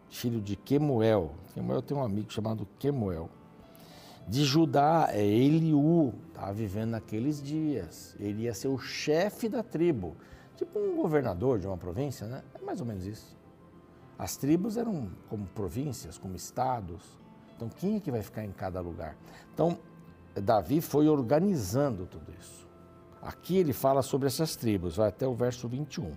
filho 0.09 0.39
de 0.39 0.55
Quemuel. 0.55 1.31
Quemuel 1.53 1.81
tem 1.81 1.97
um 1.97 2.03
amigo 2.03 2.31
chamado 2.31 2.67
Quemuel. 2.77 3.29
De 4.27 4.45
Judá 4.45 5.07
é 5.09 5.25
Eliú, 5.25 6.13
estava 6.29 6.47
tá 6.47 6.53
vivendo 6.53 6.91
naqueles 6.91 7.41
dias. 7.41 8.15
Ele 8.19 8.43
ia 8.43 8.53
ser 8.53 8.69
o 8.69 8.77
chefe 8.77 9.49
da 9.49 9.61
tribo, 9.61 10.15
tipo 10.55 10.79
um 10.79 10.95
governador 10.95 11.59
de 11.59 11.67
uma 11.67 11.77
província, 11.77 12.25
né? 12.27 12.41
É 12.53 12.63
mais 12.63 12.79
ou 12.79 12.85
menos 12.85 13.05
isso. 13.05 13.35
As 14.17 14.37
tribos 14.37 14.77
eram 14.77 15.09
como 15.27 15.45
províncias, 15.47 16.17
como 16.17 16.35
estados. 16.35 17.01
Então, 17.55 17.69
quem 17.69 17.97
é 17.97 17.99
que 17.99 18.11
vai 18.11 18.21
ficar 18.21 18.43
em 18.43 18.51
cada 18.51 18.81
lugar? 18.81 19.15
Então, 19.53 19.77
Davi 20.35 20.81
foi 20.81 21.07
organizando 21.07 22.05
tudo 22.05 22.33
isso. 22.39 22.67
Aqui 23.21 23.57
ele 23.57 23.73
fala 23.73 24.01
sobre 24.01 24.27
essas 24.27 24.55
tribos, 24.55 24.97
vai 24.97 25.09
até 25.09 25.27
o 25.27 25.33
verso 25.33 25.67
21. 25.67 26.11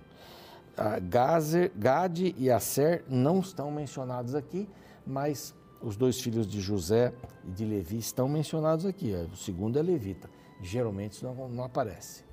Gazer, 1.03 1.71
Gade 1.75 2.35
e 2.37 2.51
Aser 2.51 3.03
não 3.07 3.39
estão 3.39 3.71
mencionados 3.71 4.35
aqui, 4.35 4.69
mas 5.05 5.55
os 5.81 5.95
dois 5.95 6.19
filhos 6.19 6.47
de 6.47 6.59
José 6.59 7.13
e 7.45 7.51
de 7.51 7.65
Levi 7.65 7.97
estão 7.97 8.27
mencionados 8.27 8.85
aqui. 8.85 9.13
O 9.31 9.35
segundo 9.35 9.79
é 9.79 9.81
levita. 9.81 10.29
Geralmente 10.61 11.13
isso 11.13 11.25
não, 11.25 11.47
não 11.49 11.63
aparece. 11.63 12.23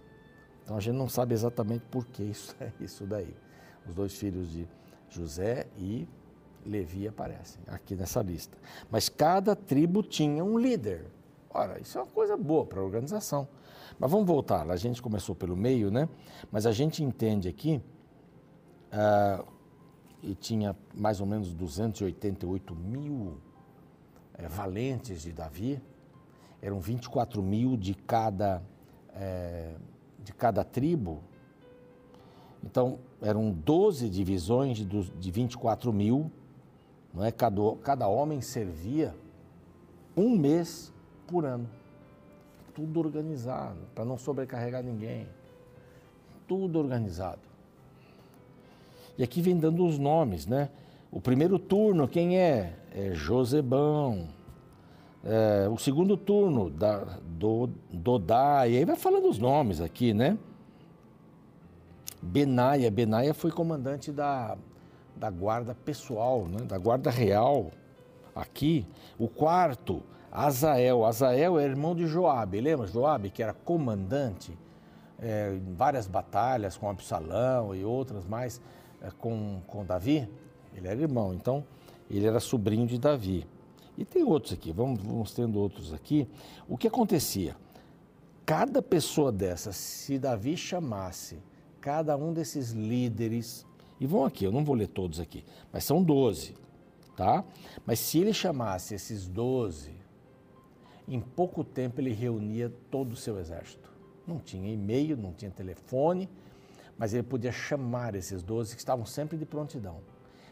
Então 0.63 0.77
a 0.77 0.81
gente 0.81 0.97
não 0.97 1.09
sabe 1.09 1.35
exatamente 1.35 1.85
por 1.91 2.07
que 2.07 2.23
isso 2.23 2.55
é 2.61 2.73
isso 2.81 3.07
daí. 3.07 3.35
Os 3.87 3.95
dois 3.95 4.15
filhos 4.15 4.51
de 4.51 4.67
José 5.09 5.67
e 5.79 6.09
Levi 6.65 7.07
aparecem 7.07 7.61
aqui 7.67 7.95
nessa 7.95 8.23
lista. 8.23 8.57
Mas 8.91 9.09
cada 9.09 9.55
tribo 9.55 10.03
tinha 10.03 10.45
um 10.45 10.59
líder. 10.59 11.07
Ora, 11.51 11.81
isso 11.81 11.99
é 11.99 12.03
uma 12.03 12.11
coisa 12.11 12.37
boa 12.37 12.65
para 12.65 12.81
a 12.81 12.83
organização. 12.83 13.47
Mas 13.99 14.11
vamos 14.11 14.27
voltar. 14.27 14.69
A 14.71 14.77
gente 14.77 15.01
começou 15.01 15.35
pelo 15.35 15.57
meio, 15.57 15.91
né? 15.91 16.09
Mas 16.51 16.67
a 16.67 16.73
gente 16.73 17.03
entende 17.03 17.49
aqui, 17.49 17.81
uh, 18.93 19.47
e 20.23 20.35
tinha 20.35 20.75
mais 20.95 21.21
ou 21.21 21.27
menos 21.27 21.53
288 21.53 22.75
mil 22.75 23.39
é, 24.35 24.49
valentes 24.49 25.23
de 25.23 25.33
Davi, 25.33 25.81
eram 26.63 26.81
24 26.81 27.43
mil 27.43 27.77
de 27.77 27.95
cada, 27.95 28.63
é, 29.15 29.75
de 30.23 30.33
cada 30.33 30.65
tribo. 30.65 31.23
Então, 32.63 32.99
eram 33.21 33.51
12 33.53 34.09
divisões 34.09 34.79
de 34.79 35.31
24 35.31 35.93
mil, 35.93 36.33
não 37.15 37.25
é? 37.25 37.31
cada, 37.31 37.61
cada 37.83 38.09
homem 38.09 38.41
servia 38.41 39.15
um 40.17 40.37
mês 40.37 40.93
por 41.27 41.45
ano. 41.45 41.69
Tudo 42.75 42.99
organizado, 42.99 43.79
para 43.95 44.05
não 44.05 44.19
sobrecarregar 44.19 44.83
ninguém. 44.83 45.29
Tudo 46.49 46.79
organizado. 46.79 47.41
E 49.17 49.23
aqui 49.23 49.41
vem 49.41 49.57
dando 49.57 49.87
os 49.87 49.97
nomes, 49.97 50.45
né? 50.45 50.71
O 51.11 51.21
primeiro 51.21 51.57
turno, 51.59 52.09
quem 52.09 52.37
é? 52.37 52.75
É 52.93 53.15
Josebão. 53.15 54.29
É, 55.23 55.69
o 55.69 55.79
segundo 55.79 56.17
turno, 56.17 56.69
da, 56.69 56.99
do, 57.23 57.71
Dodá. 57.93 58.67
E 58.67 58.77
aí 58.77 58.85
vai 58.85 58.97
falando 58.97 59.29
os 59.29 59.39
nomes 59.39 59.81
aqui, 59.81 60.13
né? 60.13 60.37
Benaia. 62.21 62.91
Benaia 62.91 63.33
foi 63.33 63.53
comandante 63.53 64.11
da, 64.11 64.59
da 65.17 65.31
guarda 65.31 65.75
pessoal, 65.75 66.47
né? 66.47 66.65
da 66.65 66.79
guarda 66.79 67.11
real 67.11 67.71
aqui. 68.35 68.87
O 69.19 69.29
quarto, 69.29 70.03
Azael. 70.31 71.05
Azael 71.05 71.59
é 71.59 71.65
irmão 71.65 71.95
de 71.95 72.07
Joabe, 72.07 72.61
lembra? 72.61 72.87
Joabe, 72.87 73.31
que 73.31 73.43
era 73.43 73.53
comandante 73.53 74.57
é, 75.21 75.55
em 75.55 75.75
várias 75.75 76.07
batalhas 76.07 76.77
com 76.77 76.89
Absalão 76.91 77.75
e 77.75 77.85
outras 77.85 78.27
mais 78.27 78.61
é, 79.01 79.11
com, 79.11 79.61
com 79.67 79.85
Davi. 79.85 80.29
Ele 80.75 80.89
era 80.89 81.01
irmão, 81.01 81.33
então 81.33 81.65
ele 82.11 82.27
era 82.27 82.41
sobrinho 82.41 82.87
de 82.87 82.99
Davi. 82.99 83.47
E 83.97 84.05
tem 84.05 84.25
outros 84.25 84.53
aqui, 84.53 84.73
vamos, 84.73 85.01
vamos 85.01 85.33
tendo 85.33 85.59
outros 85.59 85.95
aqui. 85.95 86.29
O 86.69 86.77
que 86.77 86.89
acontecia? 86.89 87.57
Cada 88.45 88.83
pessoa 88.83 89.31
dessas, 89.31 89.77
se 89.77 90.19
Davi 90.19 90.57
chamasse 90.57 91.39
cada 91.81 92.17
um 92.17 92.33
desses 92.33 92.71
líderes, 92.71 93.67
e 94.01 94.07
vão 94.07 94.25
aqui, 94.25 94.45
eu 94.45 94.53
não 94.53 94.65
vou 94.65 94.75
ler 94.75 94.89
todos 94.89 95.21
aqui, 95.21 95.45
mas 95.73 95.85
são 95.85 96.03
12, 96.03 96.55
tá? 97.17 97.45
Mas 97.87 98.01
se 98.01 98.19
ele 98.19 98.33
chamasse 98.33 98.95
esses 98.95 99.27
12 99.29 100.05
em 101.07 101.21
pouco 101.21 101.63
tempo 101.63 102.01
ele 102.01 102.13
reunia 102.13 102.73
todo 102.91 103.13
o 103.13 103.17
seu 103.17 103.39
exército. 103.39 103.91
Não 104.27 104.39
tinha 104.39 104.73
e-mail, 104.73 105.17
não 105.17 105.33
tinha 105.33 105.51
telefone, 105.51 106.29
mas 106.97 107.13
ele 107.13 107.23
podia 107.23 107.53
chamar 107.53 108.15
esses 108.15 108.43
doze 108.43 108.75
que 108.75 108.81
estavam 108.81 109.05
sempre 109.05 109.37
de 109.37 109.45
prontidão. 109.45 109.99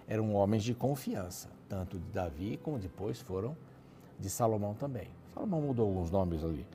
Eram 0.06 0.34
homens 0.34 0.62
de 0.62 0.75
confiança, 0.75 1.49
tanto 1.68 1.99
de 1.99 2.11
Davi 2.11 2.58
como 2.62 2.78
depois 2.78 3.20
foram 3.20 3.56
de 4.18 4.28
Salomão 4.28 4.75
também. 4.75 5.08
Salomão 5.32 5.62
mudou 5.62 5.88
alguns 5.88 6.11
nomes 6.11 6.44
ali. 6.44 6.66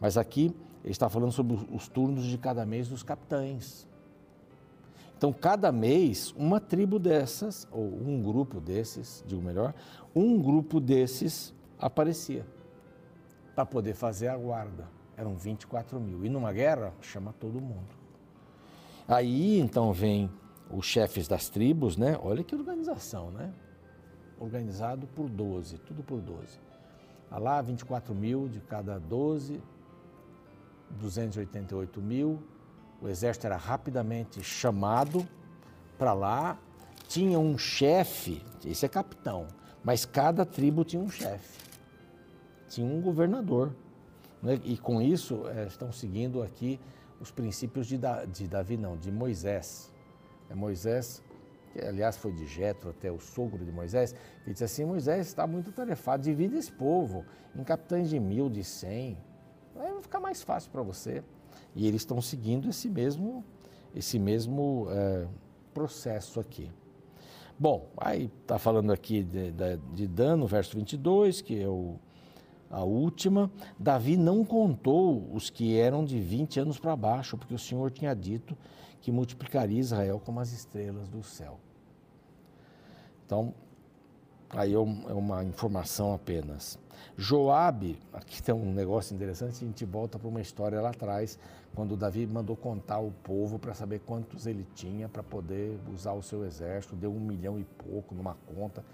Mas 0.00 0.16
aqui 0.16 0.54
ele 0.84 0.92
está 0.92 1.08
falando 1.08 1.32
sobre 1.32 1.58
os 1.72 1.88
turnos 1.88 2.24
de 2.24 2.38
cada 2.38 2.64
mês 2.64 2.88
dos 2.88 3.02
capitães. 3.02 3.88
Então, 5.16 5.32
cada 5.32 5.70
mês, 5.72 6.34
uma 6.36 6.60
tribo 6.60 6.98
dessas, 6.98 7.66
ou 7.70 7.84
um 7.84 8.22
grupo 8.22 8.60
desses, 8.60 9.24
digo 9.26 9.40
melhor, 9.40 9.72
um 10.14 10.40
grupo 10.40 10.80
desses 10.80 11.54
aparecia 11.78 12.46
para 13.54 13.64
poder 13.64 13.94
fazer 13.94 14.28
a 14.28 14.36
guarda. 14.36 14.88
Eram 15.16 15.36
24 15.36 16.00
mil. 16.00 16.24
E 16.24 16.28
numa 16.28 16.52
guerra, 16.52 16.92
chama 17.00 17.32
todo 17.38 17.60
mundo. 17.60 17.94
Aí 19.06 19.58
então 19.60 19.92
vem 19.92 20.30
os 20.70 20.86
chefes 20.86 21.28
das 21.28 21.48
tribos, 21.48 21.96
né? 21.96 22.18
Olha 22.22 22.42
que 22.42 22.54
organização, 22.54 23.30
né? 23.30 23.52
Organizado 24.40 25.06
por 25.06 25.28
12, 25.28 25.78
tudo 25.78 26.02
por 26.02 26.20
12. 26.20 26.58
Há 27.30 27.38
lá 27.38 27.62
24 27.62 28.14
mil 28.14 28.48
de 28.48 28.60
cada 28.60 28.98
12, 28.98 29.60
288 30.90 32.00
mil. 32.00 32.42
O 33.00 33.08
exército 33.08 33.46
era 33.46 33.56
rapidamente 33.56 34.42
chamado 34.42 35.26
para 35.98 36.12
lá. 36.12 36.58
Tinha 37.06 37.38
um 37.38 37.58
chefe, 37.58 38.42
esse 38.64 38.86
é 38.86 38.88
capitão, 38.88 39.46
mas 39.82 40.04
cada 40.04 40.44
tribo 40.44 40.84
tinha 40.84 41.02
um 41.02 41.10
chefe 41.10 41.64
tinha 42.74 42.86
um 42.86 43.00
governador. 43.00 43.74
Né? 44.42 44.60
E 44.64 44.76
com 44.76 45.00
isso 45.00 45.46
é, 45.48 45.66
estão 45.66 45.92
seguindo 45.92 46.42
aqui 46.42 46.80
os 47.20 47.30
princípios 47.30 47.86
de, 47.86 47.96
da, 47.96 48.24
de 48.24 48.48
Davi, 48.48 48.76
não, 48.76 48.96
de 48.96 49.10
Moisés. 49.10 49.92
É 50.50 50.54
Moisés, 50.54 51.22
que 51.72 51.80
aliás 51.80 52.16
foi 52.16 52.32
de 52.32 52.46
Jetro 52.46 52.90
até 52.90 53.10
o 53.10 53.20
sogro 53.20 53.64
de 53.64 53.70
Moisés, 53.70 54.14
que 54.44 54.50
disse 54.50 54.64
assim, 54.64 54.84
Moisés 54.84 55.26
está 55.28 55.46
muito 55.46 55.72
tarefado, 55.72 56.22
divide 56.22 56.56
esse 56.56 56.72
povo 56.72 57.24
em 57.54 57.62
capitães 57.62 58.10
de 58.10 58.18
mil, 58.18 58.50
de 58.50 58.64
cem, 58.64 59.16
aí 59.76 59.92
vai 59.92 60.02
ficar 60.02 60.20
mais 60.20 60.42
fácil 60.42 60.70
para 60.70 60.82
você. 60.82 61.22
E 61.74 61.86
eles 61.86 62.02
estão 62.02 62.20
seguindo 62.20 62.68
esse 62.68 62.88
mesmo, 62.88 63.44
esse 63.94 64.18
mesmo 64.18 64.86
é, 64.90 65.26
processo 65.72 66.40
aqui. 66.40 66.70
Bom, 67.58 67.88
aí 67.96 68.30
está 68.42 68.58
falando 68.58 68.92
aqui 68.92 69.22
de, 69.22 69.52
de, 69.52 69.76
de 69.94 70.06
Dan, 70.08 70.36
no 70.36 70.46
verso 70.46 70.76
22, 70.76 71.40
que 71.40 71.60
é 71.60 71.68
o 71.68 71.96
a 72.74 72.82
última, 72.82 73.52
Davi 73.78 74.16
não 74.16 74.44
contou 74.44 75.30
os 75.32 75.48
que 75.48 75.78
eram 75.78 76.04
de 76.04 76.18
20 76.18 76.58
anos 76.58 76.76
para 76.76 76.96
baixo, 76.96 77.38
porque 77.38 77.54
o 77.54 77.58
Senhor 77.58 77.88
tinha 77.92 78.12
dito 78.14 78.58
que 79.00 79.12
multiplicaria 79.12 79.78
Israel 79.78 80.20
como 80.24 80.40
as 80.40 80.52
estrelas 80.52 81.08
do 81.08 81.22
céu. 81.22 81.60
Então, 83.24 83.54
aí 84.56 84.72
é, 84.72 84.76
é 84.76 84.78
uma 84.78 85.44
informação 85.44 86.14
apenas. 86.14 86.78
Joabe, 87.16 87.98
aqui 88.12 88.42
tem 88.42 88.54
um 88.54 88.72
negócio 88.72 89.14
interessante, 89.14 89.64
a 89.64 89.66
gente 89.66 89.84
volta 89.84 90.18
para 90.18 90.28
uma 90.28 90.40
história 90.40 90.80
lá 90.80 90.90
atrás, 90.90 91.38
quando 91.74 91.96
Davi 91.96 92.26
mandou 92.26 92.56
contar 92.56 92.98
o 92.98 93.12
povo 93.22 93.58
para 93.58 93.74
saber 93.74 94.00
quantos 94.00 94.46
ele 94.46 94.66
tinha 94.74 95.08
para 95.08 95.22
poder 95.22 95.78
usar 95.92 96.12
o 96.12 96.22
seu 96.22 96.44
exército, 96.44 96.96
deu 96.96 97.12
um 97.12 97.20
milhão 97.20 97.58
e 97.58 97.64
pouco 97.64 98.14
numa 98.14 98.34
conta 98.56 98.84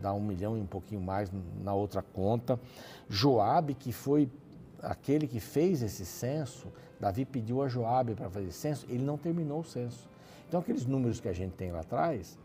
dá 0.00 0.12
um 0.12 0.20
milhão 0.20 0.56
e 0.56 0.60
um 0.60 0.66
pouquinho 0.66 1.00
mais 1.00 1.30
na 1.62 1.74
outra 1.74 2.02
conta. 2.02 2.58
Joabe, 3.08 3.74
que 3.74 3.92
foi 3.92 4.28
aquele 4.82 5.26
que 5.26 5.40
fez 5.40 5.82
esse 5.82 6.04
censo, 6.04 6.68
Davi 6.98 7.24
pediu 7.24 7.62
a 7.62 7.68
Joabe 7.68 8.14
para 8.14 8.28
fazer 8.30 8.52
censo, 8.52 8.86
ele 8.88 9.04
não 9.04 9.16
terminou 9.16 9.60
o 9.60 9.64
censo. 9.64 10.08
Então 10.48 10.60
aqueles 10.60 10.86
números 10.86 11.20
que 11.20 11.28
a 11.28 11.32
gente 11.32 11.52
tem 11.52 11.70
lá 11.70 11.80
atrás, 11.80 12.38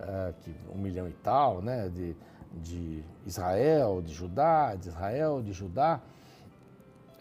uh, 0.00 0.32
que 0.42 0.54
um 0.72 0.78
milhão 0.78 1.08
e 1.08 1.12
tal, 1.12 1.62
né, 1.62 1.88
de, 1.88 2.16
de 2.52 3.04
Israel, 3.26 4.02
de 4.02 4.12
Judá, 4.12 4.74
de 4.74 4.88
Israel, 4.88 5.42
de 5.42 5.52
Judá, 5.52 6.00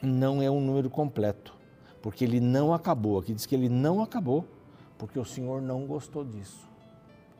não 0.01 0.42
é 0.42 0.50
um 0.50 0.60
número 0.60 0.89
completo, 0.89 1.56
porque 2.01 2.24
ele 2.24 2.39
não 2.39 2.74
acabou. 2.74 3.20
Aqui 3.20 3.34
diz 3.34 3.46
que 3.46 3.56
ele 3.56 3.70
não 3.70 4.01
acabou, 4.01 4.46
porque 4.98 5.18
o 5.18 5.25
Senhor 5.25 5.62
não 5.62 5.86
gostou 5.86 6.24
disso. 6.24 6.68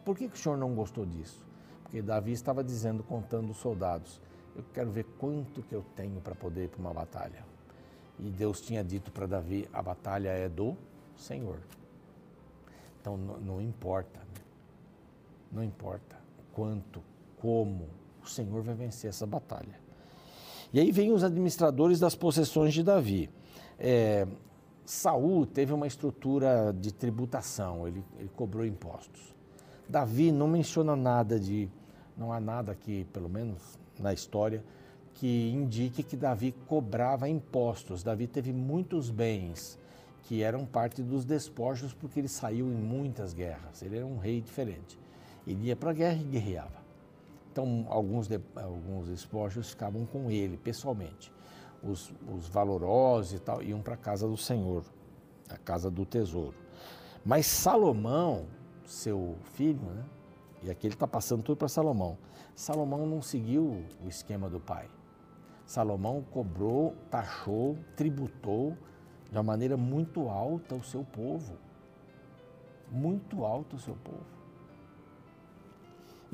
Por 0.06 0.18
que, 0.18 0.28
que 0.28 0.36
o 0.36 0.38
Senhor 0.38 0.58
não 0.58 0.74
gostou 0.74 1.06
disso? 1.06 1.46
Porque 1.84 2.02
Davi 2.02 2.32
estava 2.32 2.64
dizendo, 2.64 3.04
contando 3.04 3.52
os 3.52 3.58
soldados, 3.58 4.20
eu 4.56 4.64
quero 4.74 4.92
ver 4.92 5.06
quanto 5.18 5.62
que 5.64 5.74
eu 5.74 5.84
tenho 5.96 6.20
para 6.22 6.36
poder 6.36 6.66
ir 6.66 6.68
para 6.70 6.80
uma 6.80 6.94
batalha. 6.94 7.44
E 8.20 8.30
Deus 8.30 8.62
tinha 8.62 8.84
dito 8.84 9.12
para 9.12 9.26
Davi, 9.26 9.68
a 9.74 9.82
batalha 9.82 10.30
é 10.30 10.48
do 10.48 10.78
Senhor. 11.16 11.60
Então 13.02 13.18
não, 13.18 13.62
importa? 13.62 14.22
Não 15.54 15.64
importa 15.64 16.18
quanto, 16.54 17.02
como, 17.38 17.88
o 18.24 18.28
Senhor 18.28 18.62
vai 18.62 18.76
vencer 18.76 19.10
essa 19.10 19.26
batalha. 19.26 19.80
E 20.72 20.80
aí 20.80 20.92
vem 20.92 21.12
os 21.12 21.24
administradores 21.24 22.00
das 22.00 22.16
possessões 22.16 22.74
de 22.74 22.82
Davi. 22.82 23.30
É, 23.78 24.28
Saul 24.86 25.46
teve 25.46 25.72
uma 25.72 25.86
estrutura 25.86 26.74
de 26.74 26.92
tributação, 26.92 27.88
ele, 27.88 28.04
ele 28.18 28.30
cobrou 28.36 28.66
impostos. 28.66 29.34
Davi 29.88 30.32
não 30.32 30.48
menciona 30.48 30.96
nada 30.96 31.40
de. 31.40 31.70
Não 32.18 32.32
há 32.32 32.40
nada 32.40 32.72
aqui, 32.72 33.06
pelo 33.12 33.30
menos 33.30 33.78
na 34.00 34.14
história, 34.14 34.64
que 35.14 35.52
indique 35.52 36.04
que 36.04 36.16
Davi 36.16 36.54
cobrava 36.68 37.30
impostos. 37.30 38.04
Davi 38.04 38.28
teve 38.28 38.52
muitos 38.52 39.10
bens 39.10 39.80
que 40.24 40.42
eram 40.42 40.66
parte 40.66 41.04
dos 41.04 41.26
despojos 41.26 41.94
porque 41.94 42.20
ele 42.20 42.28
saiu 42.28 42.68
em 42.68 42.76
muitas 42.76 43.34
guerras. 43.34 43.82
Ele 43.82 43.98
era 43.98 44.06
um 44.06 44.18
rei 44.18 44.42
diferente. 44.42 44.98
Ele 45.46 45.68
ia 45.68 45.76
para 45.76 45.92
a 45.92 45.94
guerra 45.94 46.22
e 46.22 46.26
guerreava. 46.26 46.84
Então, 47.52 47.86
alguns, 47.90 48.28
alguns 48.56 49.08
despojos 49.08 49.70
ficavam 49.70 50.06
com 50.06 50.32
ele 50.32 50.58
pessoalmente. 50.58 51.32
Os, 51.84 52.14
os 52.34 52.48
valorosos 52.48 53.34
e 53.34 53.40
tal 53.40 53.62
iam 53.62 53.82
para 53.82 53.94
a 53.94 53.98
casa 53.98 54.28
do 54.28 54.38
Senhor, 54.38 54.84
a 55.50 55.58
casa 55.58 55.92
do 55.92 56.06
tesouro. 56.06 56.56
Mas 57.24 57.46
Salomão, 57.46 58.48
seu 58.86 59.38
filho, 59.54 59.82
né? 59.82 60.04
e 60.64 60.72
aqui 60.72 60.88
ele 60.88 60.96
está 60.96 61.08
passando 61.08 61.44
tudo 61.44 61.58
para 61.58 61.68
Salomão. 61.68 62.18
Salomão 62.56 63.06
não 63.06 63.22
seguiu 63.22 63.84
o 64.04 64.08
esquema 64.08 64.50
do 64.50 64.60
pai. 64.60 64.88
Salomão 65.66 66.24
cobrou, 66.32 66.96
taxou, 67.10 67.78
tributou 67.96 68.78
de 69.30 69.38
uma 69.38 69.44
maneira 69.44 69.78
muito 69.78 70.30
alta 70.30 70.76
o 70.76 70.84
seu 70.84 71.04
povo. 71.04 71.58
Muito 72.92 73.46
alto 73.46 73.76
o 73.76 73.80
seu 73.80 73.96
povo. 73.96 74.43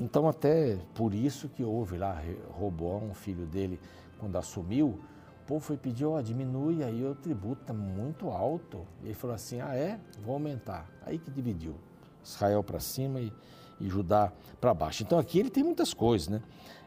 Então, 0.00 0.26
até 0.26 0.78
por 0.94 1.12
isso 1.12 1.50
que 1.50 1.62
houve 1.62 1.98
lá 1.98 2.22
Roboão, 2.52 3.12
filho 3.12 3.44
dele, 3.44 3.78
quando 4.18 4.36
assumiu, 4.36 4.98
o 5.42 5.46
povo 5.46 5.60
foi 5.60 5.76
pedir, 5.76 6.06
ó, 6.06 6.16
oh, 6.16 6.22
diminui 6.22 6.82
aí 6.82 7.04
o 7.04 7.14
tributo, 7.14 7.60
está 7.60 7.74
muito 7.74 8.30
alto. 8.30 8.86
E 9.02 9.08
ele 9.08 9.14
falou 9.14 9.36
assim, 9.36 9.60
ah 9.60 9.76
é? 9.76 10.00
Vou 10.24 10.34
aumentar. 10.34 10.88
Aí 11.04 11.18
que 11.18 11.30
dividiu. 11.30 11.74
Israel 12.24 12.62
para 12.62 12.80
cima 12.80 13.20
e, 13.20 13.30
e 13.78 13.88
Judá 13.88 14.32
para 14.58 14.72
baixo. 14.72 15.02
Então 15.02 15.18
aqui 15.18 15.38
ele 15.38 15.50
tem 15.50 15.62
muitas 15.62 15.92
coisas, 15.92 16.28
né? 16.28 16.42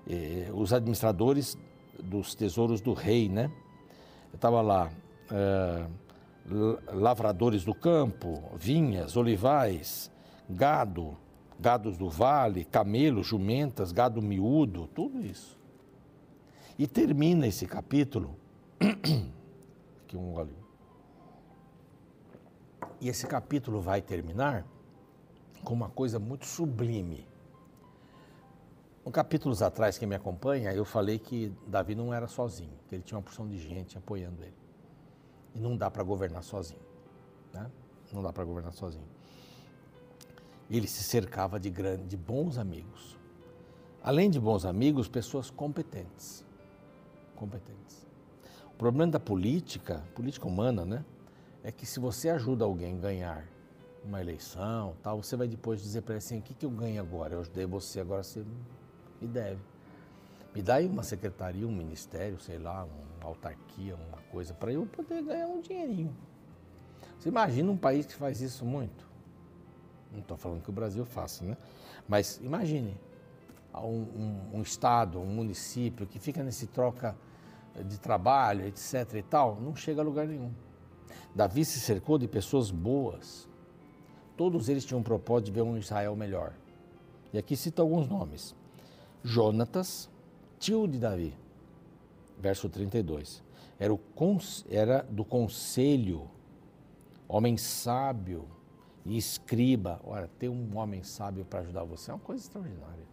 Eh, 0.08 0.50
os 0.54 0.74
administradores 0.74 1.58
dos 2.04 2.34
tesouros 2.34 2.82
do 2.82 2.94
rei, 2.94 3.30
né? 3.30 3.52
Estava 4.34 4.62
lá, 4.62 4.92
eh, 5.32 5.86
lavradores 6.92 7.64
do 7.64 7.74
campo, 7.76 8.44
vinhas, 8.58 9.16
olivais, 9.16 10.12
gado, 10.50 11.18
gados 11.64 11.98
do 11.98 12.10
vale, 12.10 12.66
camelos, 12.66 13.26
jumentas, 13.26 13.94
gado 13.94 14.22
miúdo, 14.22 14.86
tudo 14.88 15.26
isso. 15.26 15.58
E 16.78 16.86
termina 16.86 17.48
esse 17.48 17.66
capítulo. 17.66 18.36
Aqui 20.04 20.18
um 20.18 20.34
óleo. 20.36 20.58
E 23.00 23.08
esse 23.08 23.26
capítulo 23.26 23.80
vai 23.80 24.02
terminar 24.02 24.66
com 25.64 25.74
uma 25.74 25.88
coisa 25.88 26.20
muito 26.20 26.46
sublime. 26.46 27.26
Um 29.06 29.12
capítulos 29.12 29.62
atrás, 29.62 29.98
quem 29.98 30.08
me 30.08 30.16
acompanha, 30.16 30.74
eu 30.74 30.84
falei 30.84 31.18
que 31.18 31.54
Davi 31.66 31.96
não 31.96 32.14
era 32.14 32.28
sozinho, 32.28 32.78
que 32.90 32.96
ele 32.96 33.04
tinha 33.04 33.18
uma 33.18 33.24
porção 33.24 33.48
de 33.48 33.58
gente 33.58 33.98
apoiando 33.98 34.44
ele. 34.44 34.58
E 35.56 35.60
não 35.60 35.78
dá 35.78 35.90
para 35.90 36.04
governar 36.04 36.44
sozinho. 36.44 36.82
Né? 37.54 37.72
Não 38.12 38.22
dá 38.22 38.34
para 38.34 38.44
governar 38.44 38.74
sozinho. 38.74 39.08
Ele 40.70 40.88
se 40.88 41.04
cercava 41.04 41.60
de, 41.60 41.70
grande, 41.70 42.04
de 42.06 42.18
bons 42.18 42.58
amigos. 42.58 43.18
Além 44.02 44.30
de 44.30 44.40
bons 44.40 44.66
amigos, 44.66 45.08
pessoas 45.08 45.50
competentes. 45.50 46.46
Competentes. 47.36 48.06
O 48.74 48.78
problema 48.78 49.12
da 49.12 49.20
política, 49.20 50.04
política 50.16 50.48
humana, 50.48 50.86
né? 50.86 51.06
É 51.64 51.72
que 51.72 51.86
se 51.86 52.00
você 52.00 52.30
ajuda 52.30 52.66
alguém 52.66 52.96
a 52.96 53.00
ganhar 53.00 53.48
uma 54.04 54.20
eleição, 54.20 54.96
tal, 55.02 55.22
você 55.22 55.36
vai 55.36 55.48
depois 55.48 55.82
dizer 55.82 56.02
para 56.02 56.16
ele 56.16 56.18
assim, 56.18 56.40
o 56.40 56.42
que, 56.42 56.54
que 56.54 56.66
eu 56.66 56.70
ganho 56.70 57.02
agora? 57.02 57.36
Eu 57.36 57.40
ajudei 57.40 57.66
você, 57.66 58.02
agora 58.02 58.24
você 58.24 58.44
me 59.22 59.28
deve. 59.28 59.62
Me 60.54 60.62
dá 60.62 60.76
aí 60.76 60.88
uma 60.88 61.04
secretaria, 61.04 61.66
um 61.66 61.72
ministério, 61.72 62.40
sei 62.40 62.60
lá, 62.60 62.84
uma 62.84 63.30
autarquia, 63.30 63.96
uma 63.96 64.22
coisa, 64.32 64.54
para 64.54 64.72
eu 64.72 64.86
poder 64.86 65.24
ganhar 65.24 65.48
um 65.48 65.62
dinheirinho. 65.62 66.16
Você 67.18 67.30
imagina 67.30 67.72
um 67.72 67.78
país 67.78 68.06
que 68.06 68.14
faz 68.14 68.42
isso 68.42 68.66
muito? 68.66 69.13
Não 70.14 70.20
estou 70.20 70.38
falando 70.38 70.62
que 70.62 70.70
o 70.70 70.74
Brasil 70.74 71.04
faça, 71.06 71.44
né? 71.44 71.58
Mas 72.08 72.40
imagine 72.42 72.96
um, 73.74 73.88
um, 73.88 74.58
um, 74.58 74.62
estado, 74.62 75.20
um 75.20 75.26
município 75.26 76.06
que 76.06 76.20
fica 76.20 76.44
nesse 76.44 76.68
troca 76.68 77.18
de 77.86 78.00
trabalho, 78.00 78.66
etc. 78.68 79.16
e 79.16 79.24
tal, 79.24 79.60
não 79.60 79.76
chega 79.76 80.02
a 80.02 80.04
lugar 80.04 80.28
nenhum. 80.28 80.52
Davi 81.34 81.66
se 81.66 81.80
cercou 81.80 82.18
de 82.18 82.28
pessoas 82.28 82.70
boas. 82.70 83.48
Todos 84.38 84.70
eles 84.70 84.86
tinham 84.86 85.00
um 85.00 85.04
propósito 85.04 85.48
de 85.48 85.52
ver 85.52 85.62
um 85.62 85.78
Israel 85.78 86.16
melhor. 86.16 86.54
E 87.32 87.38
aqui 87.38 87.56
cito 87.56 87.82
alguns 87.82 88.08
nomes. 88.08 88.56
Jonatas, 89.24 90.10
tio 90.60 90.88
de 90.88 91.00
Davi, 91.00 91.36
verso 92.38 92.70
32. 92.70 93.42
Era, 93.80 93.94
o, 93.94 94.00
era 94.70 95.02
do 95.10 95.26
conselho, 95.26 96.30
homem 97.28 97.58
sábio, 97.58 98.46
e 99.06 99.18
escriba. 99.18 100.00
Olha, 100.04 100.30
ter 100.40 100.50
um 100.50 100.78
homem 100.78 101.04
sábio 101.04 101.46
para 101.46 101.60
ajudar 101.60 101.84
você 101.84 102.12
é 102.12 102.14
uma 102.14 102.20
coisa 102.20 102.44
extraordinária. 102.44 103.06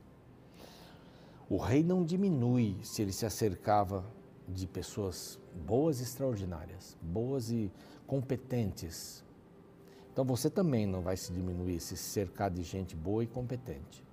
O 1.48 1.56
rei 1.56 1.82
não 1.82 2.04
diminui 2.04 2.76
se 2.82 3.02
ele 3.02 3.12
se 3.12 3.26
acercava 3.26 4.04
de 4.46 4.66
pessoas 4.66 5.38
boas 5.66 6.00
e 6.00 6.04
extraordinárias, 6.04 6.96
boas 7.02 7.50
e 7.50 7.72
competentes. 8.06 9.24
Então 10.12 10.24
você 10.24 10.48
também 10.48 10.86
não 10.86 11.00
vai 11.00 11.16
se 11.16 11.32
diminuir 11.32 11.80
se 11.80 11.96
cercar 11.96 12.50
de 12.50 12.62
gente 12.62 12.94
boa 12.94 13.24
e 13.24 13.26
competente. 13.26 14.04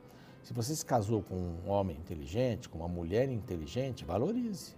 Se 0.44 0.54
você 0.54 0.76
se 0.76 0.86
casou 0.86 1.22
com 1.22 1.36
um 1.36 1.70
homem 1.70 1.98
inteligente, 1.98 2.70
com 2.70 2.80
uma 2.80 2.88
mulher 2.88 3.30
inteligente, 3.30 4.06
valorize. 4.06 4.76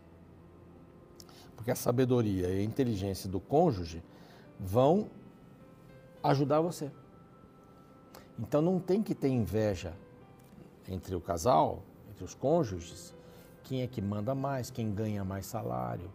Porque 1.55 1.71
a 1.71 1.75
sabedoria 1.75 2.47
e 2.47 2.59
a 2.59 2.63
inteligência 2.63 3.29
do 3.29 3.39
cônjuge 3.39 4.01
vão 4.59 5.09
ajudar 6.23 6.61
você. 6.61 6.91
Então 8.37 8.61
não 8.61 8.79
tem 8.79 9.03
que 9.03 9.13
ter 9.13 9.29
inveja 9.29 9.93
entre 10.87 11.15
o 11.15 11.21
casal, 11.21 11.83
entre 12.09 12.23
os 12.23 12.33
cônjuges, 12.33 13.13
quem 13.63 13.81
é 13.81 13.87
que 13.87 14.01
manda 14.01 14.33
mais, 14.33 14.71
quem 14.71 14.91
ganha 14.93 15.23
mais 15.23 15.45
salário, 15.45 16.09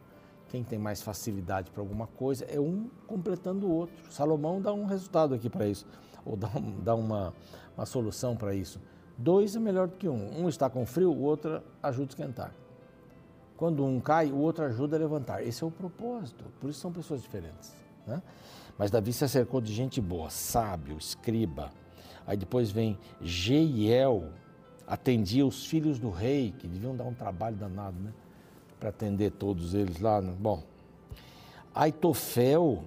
quem 0.49 0.65
tem 0.65 0.79
mais 0.79 1.03
facilidade 1.03 1.71
para 1.71 1.83
alguma 1.83 2.07
coisa, 2.07 2.45
é 2.47 2.59
um 2.59 2.89
completando 3.07 3.67
o 3.67 3.71
outro. 3.71 4.13
Salomão 4.13 4.61
dá 4.61 4.73
um 4.73 4.87
resultado 4.87 5.35
aqui 5.35 5.49
para 5.49 5.67
isso, 5.67 5.87
ou 6.25 6.37
dá, 6.37 6.49
um, 6.57 6.81
dá 6.81 6.95
uma, 6.95 7.33
uma 7.77 7.87
solução 7.87 8.37
para 8.37 8.55
isso. 8.55 8.81
Dois 9.17 9.55
é 9.55 9.61
melhor 9.61 9.87
do 9.87 9.97
que 9.97 10.09
um. 10.09 10.43
Um 10.43 10.49
está 10.49 10.69
com 10.69 10.85
frio, 10.85 11.13
o 11.13 11.23
outro 11.23 11.63
ajuda 11.83 12.07
a 12.07 12.11
esquentar. 12.11 12.55
Quando 13.57 13.85
um 13.85 14.01
cai, 14.01 14.33
o 14.33 14.39
outro 14.39 14.65
ajuda 14.65 14.97
a 14.97 14.99
levantar. 14.99 15.43
Esse 15.47 15.63
é 15.63 15.67
o 15.67 15.71
propósito, 15.71 16.45
por 16.61 16.71
isso 16.71 16.81
são 16.81 16.93
pessoas 16.93 17.23
diferentes. 17.23 17.73
Né? 18.07 18.21
Mas 18.77 18.91
Davi 18.91 19.13
se 19.13 19.25
acercou 19.25 19.61
de 19.61 19.73
gente 19.73 20.01
boa, 20.01 20.31
sábio, 20.31 20.97
escriba. 20.97 21.73
Aí 22.27 22.37
depois 22.37 22.71
vem 22.71 22.99
Jeiel, 23.21 24.31
atendia 24.87 25.47
os 25.47 25.67
filhos 25.67 25.99
do 25.99 26.11
rei, 26.11 26.53
que 26.59 26.67
deviam 26.67 26.97
dar 26.97 27.05
um 27.05 27.15
trabalho 27.15 27.57
danado, 27.57 27.99
né? 28.01 28.13
Para 28.81 28.89
atender 28.89 29.31
todos 29.33 29.75
eles 29.75 30.01
lá. 30.01 30.21
Né? 30.21 30.35
Bom, 30.39 30.63
Aitofel 31.75 32.85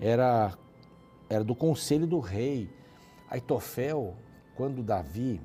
era, 0.00 0.52
era 1.28 1.42
do 1.42 1.54
conselho 1.54 2.06
do 2.06 2.18
rei. 2.18 2.68
Aitofel, 3.30 4.14
quando 4.54 4.82
Davi 4.82 5.40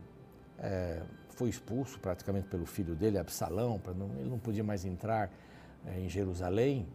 é, 0.59 1.01
foi 1.29 1.49
expulso 1.49 1.99
praticamente 1.99 2.47
pelo 2.47 2.65
filho 2.65 2.93
dele, 2.93 3.17
Absalão, 3.17 3.81
não, 3.95 4.11
ele 4.19 4.29
não 4.29 4.37
podia 4.37 4.63
mais 4.63 4.85
entrar 4.85 5.31
é, 5.85 5.99
em 5.99 6.09
Jerusalém, 6.09 6.87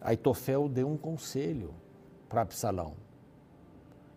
Aitofel 0.00 0.68
deu 0.68 0.88
um 0.88 0.96
conselho 0.96 1.74
para 2.32 2.40
Absalão, 2.40 2.94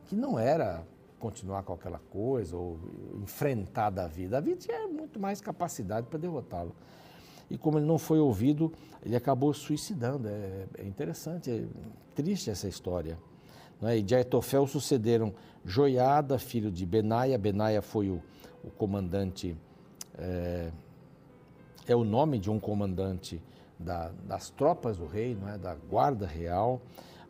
que 0.06 0.16
não 0.16 0.40
era 0.40 0.88
continuar 1.20 1.64
com 1.64 1.74
aquela 1.74 2.00
coisa 2.00 2.56
ou 2.56 2.80
enfrentar 3.22 3.90
Davi. 3.90 4.26
Davi 4.26 4.56
tinha 4.56 4.88
muito 4.88 5.20
mais 5.20 5.42
capacidade 5.42 6.08
para 6.08 6.18
derrotá-lo. 6.18 6.74
E 7.50 7.58
como 7.58 7.78
ele 7.78 7.86
não 7.86 7.98
foi 7.98 8.20
ouvido, 8.20 8.72
ele 9.04 9.18
acabou 9.18 9.54
suicidando. 9.54 10.30
É, 10.30 10.66
é 10.78 10.86
interessante, 10.86 11.52
é 11.52 11.66
triste 12.16 12.50
essa 12.50 12.70
história. 12.70 13.20
Não 13.82 13.90
é? 13.90 13.98
E 13.98 14.02
de 14.02 14.16
Aitofel 14.16 14.66
sucederam 14.66 15.34
Joiada, 15.66 16.40
filho 16.40 16.72
de 16.72 16.86
Benaia. 16.86 17.38
Benaia 17.38 17.82
foi 17.82 18.10
o, 18.10 18.24
o 18.64 18.72
comandante, 18.72 19.58
é, 20.18 20.72
é, 21.86 21.96
o 21.96 22.06
nome 22.06 22.40
de 22.40 22.50
um 22.50 22.62
comandante 22.62 23.44
da, 23.78 24.10
das 24.24 24.50
tropas 24.50 24.98
do 24.98 25.06
rei, 25.06 25.36
não 25.36 25.50
é? 25.50 25.58
da 25.58 25.76
guarda 25.76 26.26
real. 26.26 26.82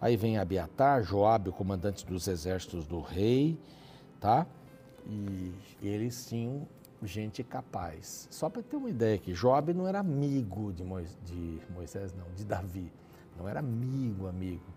Aí 0.05 0.15
vem 0.15 0.37
Abiatar, 0.37 1.01
Joabe, 1.01 1.49
o 1.49 1.51
comandante 1.51 2.05
dos 2.05 2.27
exércitos 2.27 2.85
do 2.85 3.01
rei, 3.01 3.59
tá? 4.19 4.45
E 5.03 5.51
eles 5.81 6.27
tinham 6.27 6.67
gente 7.01 7.43
capaz. 7.43 8.27
Só 8.29 8.47
para 8.47 8.61
ter 8.61 8.75
uma 8.75 8.87
ideia 8.87 9.15
aqui, 9.15 9.33
Joabe 9.33 9.73
não 9.73 9.87
era 9.87 9.97
amigo 9.97 10.71
de, 10.71 10.83
Moisés, 10.83 11.17
de 11.23 11.59
Moisés, 11.73 12.13
não, 12.13 12.31
de 12.35 12.45
Davi. 12.45 12.93
Não 13.35 13.49
era 13.49 13.61
amigo, 13.61 14.27
amigo. 14.27 14.71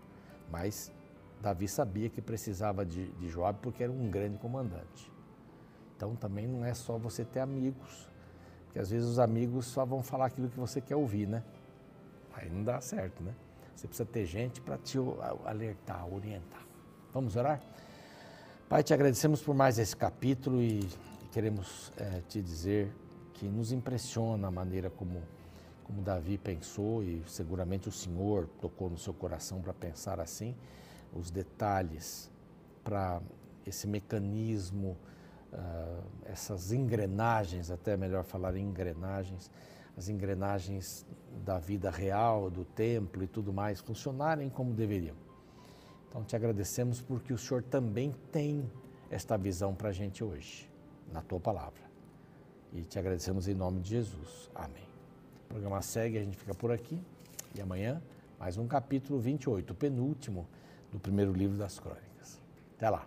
Mas 0.51 0.91
Davi 1.39 1.67
sabia 1.67 2.09
que 2.09 2.23
precisava 2.23 2.83
de, 2.83 3.11
de 3.11 3.29
Joabe 3.29 3.59
porque 3.61 3.83
era 3.83 3.91
um 3.91 4.09
grande 4.09 4.39
comandante. 4.39 5.13
Então 5.95 6.15
também 6.15 6.47
não 6.47 6.65
é 6.65 6.73
só 6.73 6.97
você 6.97 7.23
ter 7.23 7.41
amigos, 7.41 8.09
porque 8.65 8.79
às 8.79 8.89
vezes 8.89 9.07
os 9.07 9.19
amigos 9.19 9.67
só 9.67 9.85
vão 9.85 10.01
falar 10.01 10.25
aquilo 10.25 10.49
que 10.49 10.59
você 10.59 10.81
quer 10.81 10.95
ouvir, 10.95 11.27
né? 11.27 11.43
Aí 12.33 12.49
não 12.49 12.63
dá 12.63 12.81
certo, 12.81 13.21
né? 13.21 13.35
Você 13.79 13.87
precisa 13.87 14.09
ter 14.09 14.25
gente 14.25 14.59
para 14.59 14.77
te 14.77 14.97
alertar, 15.45 16.05
orientar. 16.13 16.67
Vamos 17.13 17.37
orar? 17.37 17.61
Pai, 18.67 18.83
te 18.83 18.93
agradecemos 18.93 19.41
por 19.41 19.55
mais 19.55 19.79
esse 19.79 19.95
capítulo 19.95 20.61
e 20.61 20.85
queremos 21.31 21.89
é, 21.95 22.21
te 22.27 22.41
dizer 22.41 22.93
que 23.35 23.47
nos 23.47 23.71
impressiona 23.71 24.49
a 24.49 24.51
maneira 24.51 24.89
como, 24.89 25.23
como 25.85 26.01
Davi 26.01 26.37
pensou 26.37 27.01
e 27.01 27.23
seguramente 27.25 27.87
o 27.87 27.91
Senhor 27.91 28.49
tocou 28.59 28.89
no 28.89 28.97
seu 28.97 29.13
coração 29.13 29.61
para 29.61 29.73
pensar 29.73 30.19
assim, 30.19 30.53
os 31.13 31.31
detalhes 31.31 32.29
para 32.83 33.21
esse 33.65 33.87
mecanismo, 33.87 34.97
uh, 35.53 36.03
essas 36.25 36.73
engrenagens, 36.73 37.71
até 37.71 37.95
melhor 37.95 38.25
falar 38.25 38.57
engrenagens, 38.57 39.49
as 39.99 40.07
engrenagens 40.07 41.05
da 41.43 41.59
vida 41.59 41.91
real, 41.91 42.49
do 42.49 42.63
templo 42.63 43.21
e 43.21 43.27
tudo 43.27 43.51
mais 43.51 43.81
funcionarem 43.81 44.49
como 44.49 44.73
deveriam. 44.73 45.15
Então 46.07 46.23
te 46.23 46.37
agradecemos 46.37 47.01
porque 47.01 47.33
o 47.33 47.37
Senhor 47.37 47.61
também 47.63 48.15
tem 48.31 48.71
esta 49.11 49.35
visão 49.35 49.75
para 49.75 49.89
a 49.89 49.91
gente 49.91 50.23
hoje, 50.23 50.71
na 51.11 51.21
tua 51.21 51.37
palavra. 51.37 51.81
E 52.71 52.81
te 52.83 52.97
agradecemos 52.97 53.49
em 53.49 53.53
nome 53.53 53.81
de 53.81 53.89
Jesus. 53.89 54.49
Amém. 54.55 54.87
O 55.45 55.49
programa 55.49 55.81
segue, 55.81 56.17
a 56.17 56.23
gente 56.23 56.37
fica 56.37 56.55
por 56.55 56.71
aqui. 56.71 56.97
E 57.53 57.59
amanhã, 57.59 58.01
mais 58.39 58.55
um 58.55 58.67
capítulo 58.67 59.19
28, 59.19 59.73
o 59.73 59.75
penúltimo 59.75 60.47
do 60.93 60.97
primeiro 60.97 61.33
livro 61.33 61.57
das 61.57 61.77
crônicas. 61.77 62.39
Até 62.77 62.89
lá. 62.89 63.05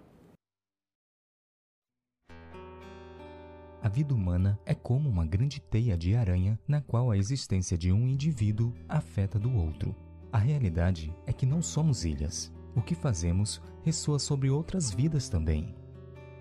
A 3.82 3.88
vida 3.88 4.14
humana 4.14 4.58
é 4.64 4.74
como 4.74 5.08
uma 5.08 5.26
grande 5.26 5.60
teia 5.60 5.98
de 5.98 6.14
aranha 6.14 6.58
na 6.66 6.80
qual 6.80 7.10
a 7.10 7.18
existência 7.18 7.76
de 7.76 7.92
um 7.92 8.06
indivíduo 8.06 8.72
afeta 8.88 9.38
do 9.38 9.52
outro. 9.52 9.94
A 10.32 10.38
realidade 10.38 11.14
é 11.26 11.32
que 11.32 11.44
não 11.44 11.60
somos 11.60 12.04
ilhas 12.04 12.52
o 12.74 12.82
que 12.82 12.94
fazemos 12.94 13.60
ressoa 13.82 14.18
sobre 14.18 14.50
outras 14.50 14.90
vidas 14.90 15.28
também. 15.28 15.74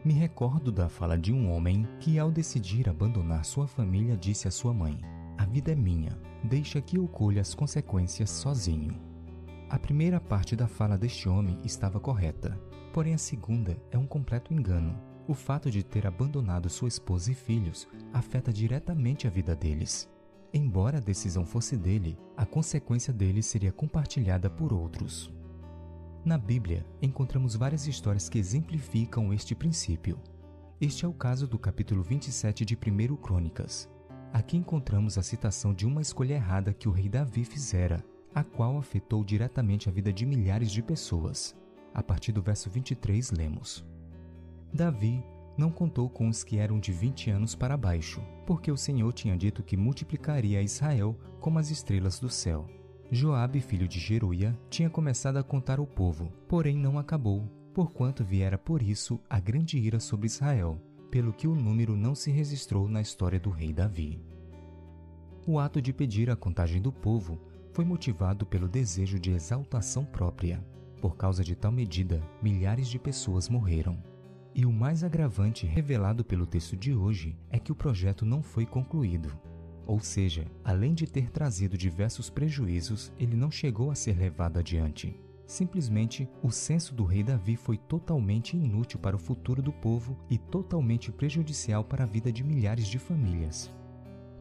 Me 0.04 0.14
recordo 0.14 0.72
da 0.72 0.90
fala 0.90 1.18
de 1.18 1.32
um 1.32 1.52
homem 1.52 1.88
que, 2.00 2.18
ao 2.18 2.32
decidir 2.32 2.90
abandonar 2.90 3.46
sua 3.46 3.68
família, 3.68 4.18
disse 4.18 4.48
à 4.48 4.52
sua 4.52 4.74
mãe: 4.74 5.00
A 5.38 5.46
vida 5.46 5.72
é 5.72 5.76
minha, 5.76 6.18
deixa 6.44 6.82
que 6.82 6.98
eu 6.98 7.08
colha 7.08 7.42
as 7.42 7.54
consequências 7.54 8.30
sozinho. 8.30 9.00
A 9.70 9.78
primeira 9.78 10.20
parte 10.20 10.56
da 10.56 10.68
fala 10.68 10.98
deste 10.98 11.30
homem 11.30 11.60
estava 11.64 12.00
correta, 12.00 12.60
porém 12.94 13.14
a 13.14 13.18
segunda 13.18 13.78
é 13.92 13.98
um 13.98 14.08
completo 14.08 14.54
engano. 14.54 15.11
O 15.28 15.34
fato 15.34 15.70
de 15.70 15.84
ter 15.84 16.08
abandonado 16.08 16.70
sua 16.70 16.88
esposa 16.88 17.32
e 17.32 17.36
filhos 17.36 17.88
afeta 18.12 18.52
diretamente 18.52 19.28
a 19.28 19.30
vida 19.30 19.56
deles. 19.56 20.10
Embora 20.54 20.98
a 20.98 21.02
decisão 21.02 21.46
fosse 21.46 21.78
dele, 21.78 22.18
a 22.36 22.46
consequência 22.46 23.14
dele 23.14 23.42
seria 23.42 23.72
compartilhada 23.72 24.50
por 24.50 24.74
outros. 24.74 25.32
Na 26.26 26.38
Bíblia, 26.38 26.86
encontramos 27.02 27.56
várias 27.56 27.88
histórias 27.88 28.28
que 28.28 28.38
exemplificam 28.38 29.34
este 29.34 29.56
princípio. 29.56 30.20
Este 30.80 31.06
é 31.06 31.08
o 31.08 31.14
caso 31.14 31.48
do 31.48 31.58
capítulo 31.58 32.04
27 32.04 32.66
de 32.66 32.76
1 32.76 33.16
Crônicas. 33.16 33.90
Aqui 34.34 34.58
encontramos 34.58 35.18
a 35.18 35.24
citação 35.24 35.74
de 35.74 35.86
uma 35.86 36.02
escolha 36.02 36.34
errada 36.34 36.74
que 36.74 36.90
o 36.90 36.92
rei 36.92 37.08
Davi 37.08 37.46
fizera, 37.46 38.04
a 38.34 38.44
qual 38.44 38.78
afetou 38.78 39.24
diretamente 39.24 39.88
a 39.88 39.92
vida 39.92 40.12
de 40.12 40.26
milhares 40.26 40.72
de 40.72 40.82
pessoas. 40.82 41.56
A 41.94 42.02
partir 42.02 42.32
do 42.32 42.42
verso 42.42 42.70
23, 42.70 43.32
lemos: 43.32 43.86
Davi 44.74 45.24
não 45.58 45.70
contou 45.70 46.10
com 46.10 46.30
os 46.30 46.44
que 46.44 46.58
eram 46.58 46.80
de 46.80 46.92
20 46.92 47.30
anos 47.30 47.56
para 47.56 47.76
baixo, 47.76 48.22
porque 48.46 48.72
o 48.72 48.78
Senhor 48.78 49.12
tinha 49.14 49.38
dito 49.38 49.62
que 49.62 49.76
multiplicaria 49.76 50.62
Israel 50.62 51.16
como 51.40 51.60
as 51.60 51.70
estrelas 51.70 52.20
do 52.20 52.30
céu. 52.30 52.68
Joabe, 53.12 53.60
filho 53.60 53.88
de 53.88 54.00
Jeruia, 54.00 54.58
tinha 54.70 54.90
começado 54.90 55.38
a 55.38 55.44
contar 55.44 55.80
o 55.82 55.86
povo, 55.86 56.32
porém 56.48 56.78
não 56.78 56.98
acabou, 56.98 57.44
porquanto 57.74 58.24
viera 58.24 58.58
por 58.58 58.82
isso 58.82 59.20
a 59.30 59.40
grande 59.40 59.78
ira 59.78 60.00
sobre 60.00 60.28
Israel, 60.28 60.82
pelo 61.10 61.34
que 61.34 61.48
o 61.48 61.56
número 61.56 61.98
não 61.98 62.16
se 62.16 62.32
registrou 62.32 62.88
na 62.88 63.02
história 63.02 63.40
do 63.40 63.50
rei 63.50 63.74
Davi. 63.74 64.22
O 65.46 65.60
ato 65.60 65.82
de 65.82 65.92
pedir 65.92 66.30
a 66.30 66.36
contagem 66.36 66.82
do 66.82 66.92
povo 66.92 67.38
foi 67.74 67.84
motivado 67.84 68.46
pelo 68.46 68.70
desejo 68.70 69.20
de 69.20 69.32
exaltação 69.32 70.06
própria. 70.06 70.66
Por 71.02 71.18
causa 71.18 71.44
de 71.44 71.56
tal 71.56 71.72
medida, 71.72 72.22
milhares 72.42 72.88
de 72.88 72.98
pessoas 72.98 73.50
morreram. 73.50 74.11
E 74.54 74.66
o 74.66 74.72
mais 74.72 75.04
agravante 75.04 75.66
revelado 75.66 76.26
pelo 76.26 76.46
texto 76.46 76.76
de 76.76 76.94
hoje 76.94 77.38
é 77.50 77.58
que 77.58 77.72
o 77.72 77.76
projeto 77.76 78.26
não 78.26 78.44
foi 78.44 78.66
concluído. 78.66 79.32
Ou 79.88 80.00
seja, 80.00 80.46
além 80.64 80.94
de 80.94 81.08
ter 81.08 81.30
trazido 81.30 81.78
diversos 81.78 82.30
prejuízos, 82.30 83.12
ele 83.18 83.36
não 83.36 83.50
chegou 83.50 83.92
a 83.92 83.96
ser 83.96 84.18
levado 84.18 84.60
adiante. 84.60 85.16
Simplesmente, 85.46 86.30
o 86.42 86.50
censo 86.50 86.94
do 86.94 87.04
rei 87.04 87.24
Davi 87.24 87.56
foi 87.56 87.78
totalmente 87.78 88.56
inútil 88.56 89.00
para 89.00 89.16
o 89.16 89.20
futuro 89.20 89.62
do 89.62 89.72
povo 89.72 90.18
e 90.30 90.38
totalmente 90.38 91.12
prejudicial 91.12 91.84
para 91.84 92.04
a 92.04 92.08
vida 92.08 92.32
de 92.32 92.44
milhares 92.44 92.88
de 92.88 93.00
famílias. 93.00 93.70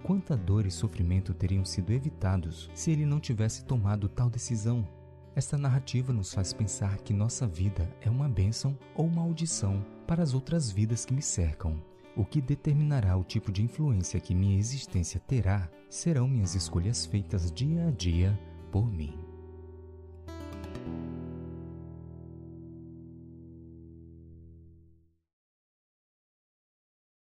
Quanta 0.02 0.36
dor 0.36 0.66
e 0.66 0.70
sofrimento 0.70 1.34
teriam 1.34 1.64
sido 1.64 1.92
evitados 1.92 2.70
se 2.74 2.90
ele 2.90 3.04
não 3.04 3.20
tivesse 3.20 3.64
tomado 3.64 4.08
tal 4.08 4.30
decisão? 4.30 4.86
Esta 5.34 5.56
narrativa 5.56 6.12
nos 6.12 6.34
faz 6.34 6.52
pensar 6.52 6.98
que 6.98 7.12
nossa 7.12 7.46
vida 7.46 7.88
é 8.00 8.10
uma 8.10 8.28
bênção 8.28 8.76
ou 8.94 9.08
maldição 9.08 9.84
para 10.06 10.22
as 10.22 10.34
outras 10.34 10.70
vidas 10.70 11.04
que 11.04 11.14
me 11.14 11.22
cercam. 11.22 11.80
O 12.16 12.24
que 12.24 12.40
determinará 12.40 13.16
o 13.16 13.22
tipo 13.22 13.52
de 13.52 13.62
influência 13.62 14.18
que 14.18 14.34
minha 14.34 14.58
existência 14.58 15.20
terá 15.20 15.70
serão 15.88 16.26
minhas 16.26 16.54
escolhas 16.54 17.06
feitas 17.06 17.50
dia 17.52 17.86
a 17.86 17.90
dia 17.92 18.38
por 18.72 18.90
mim. 18.90 19.29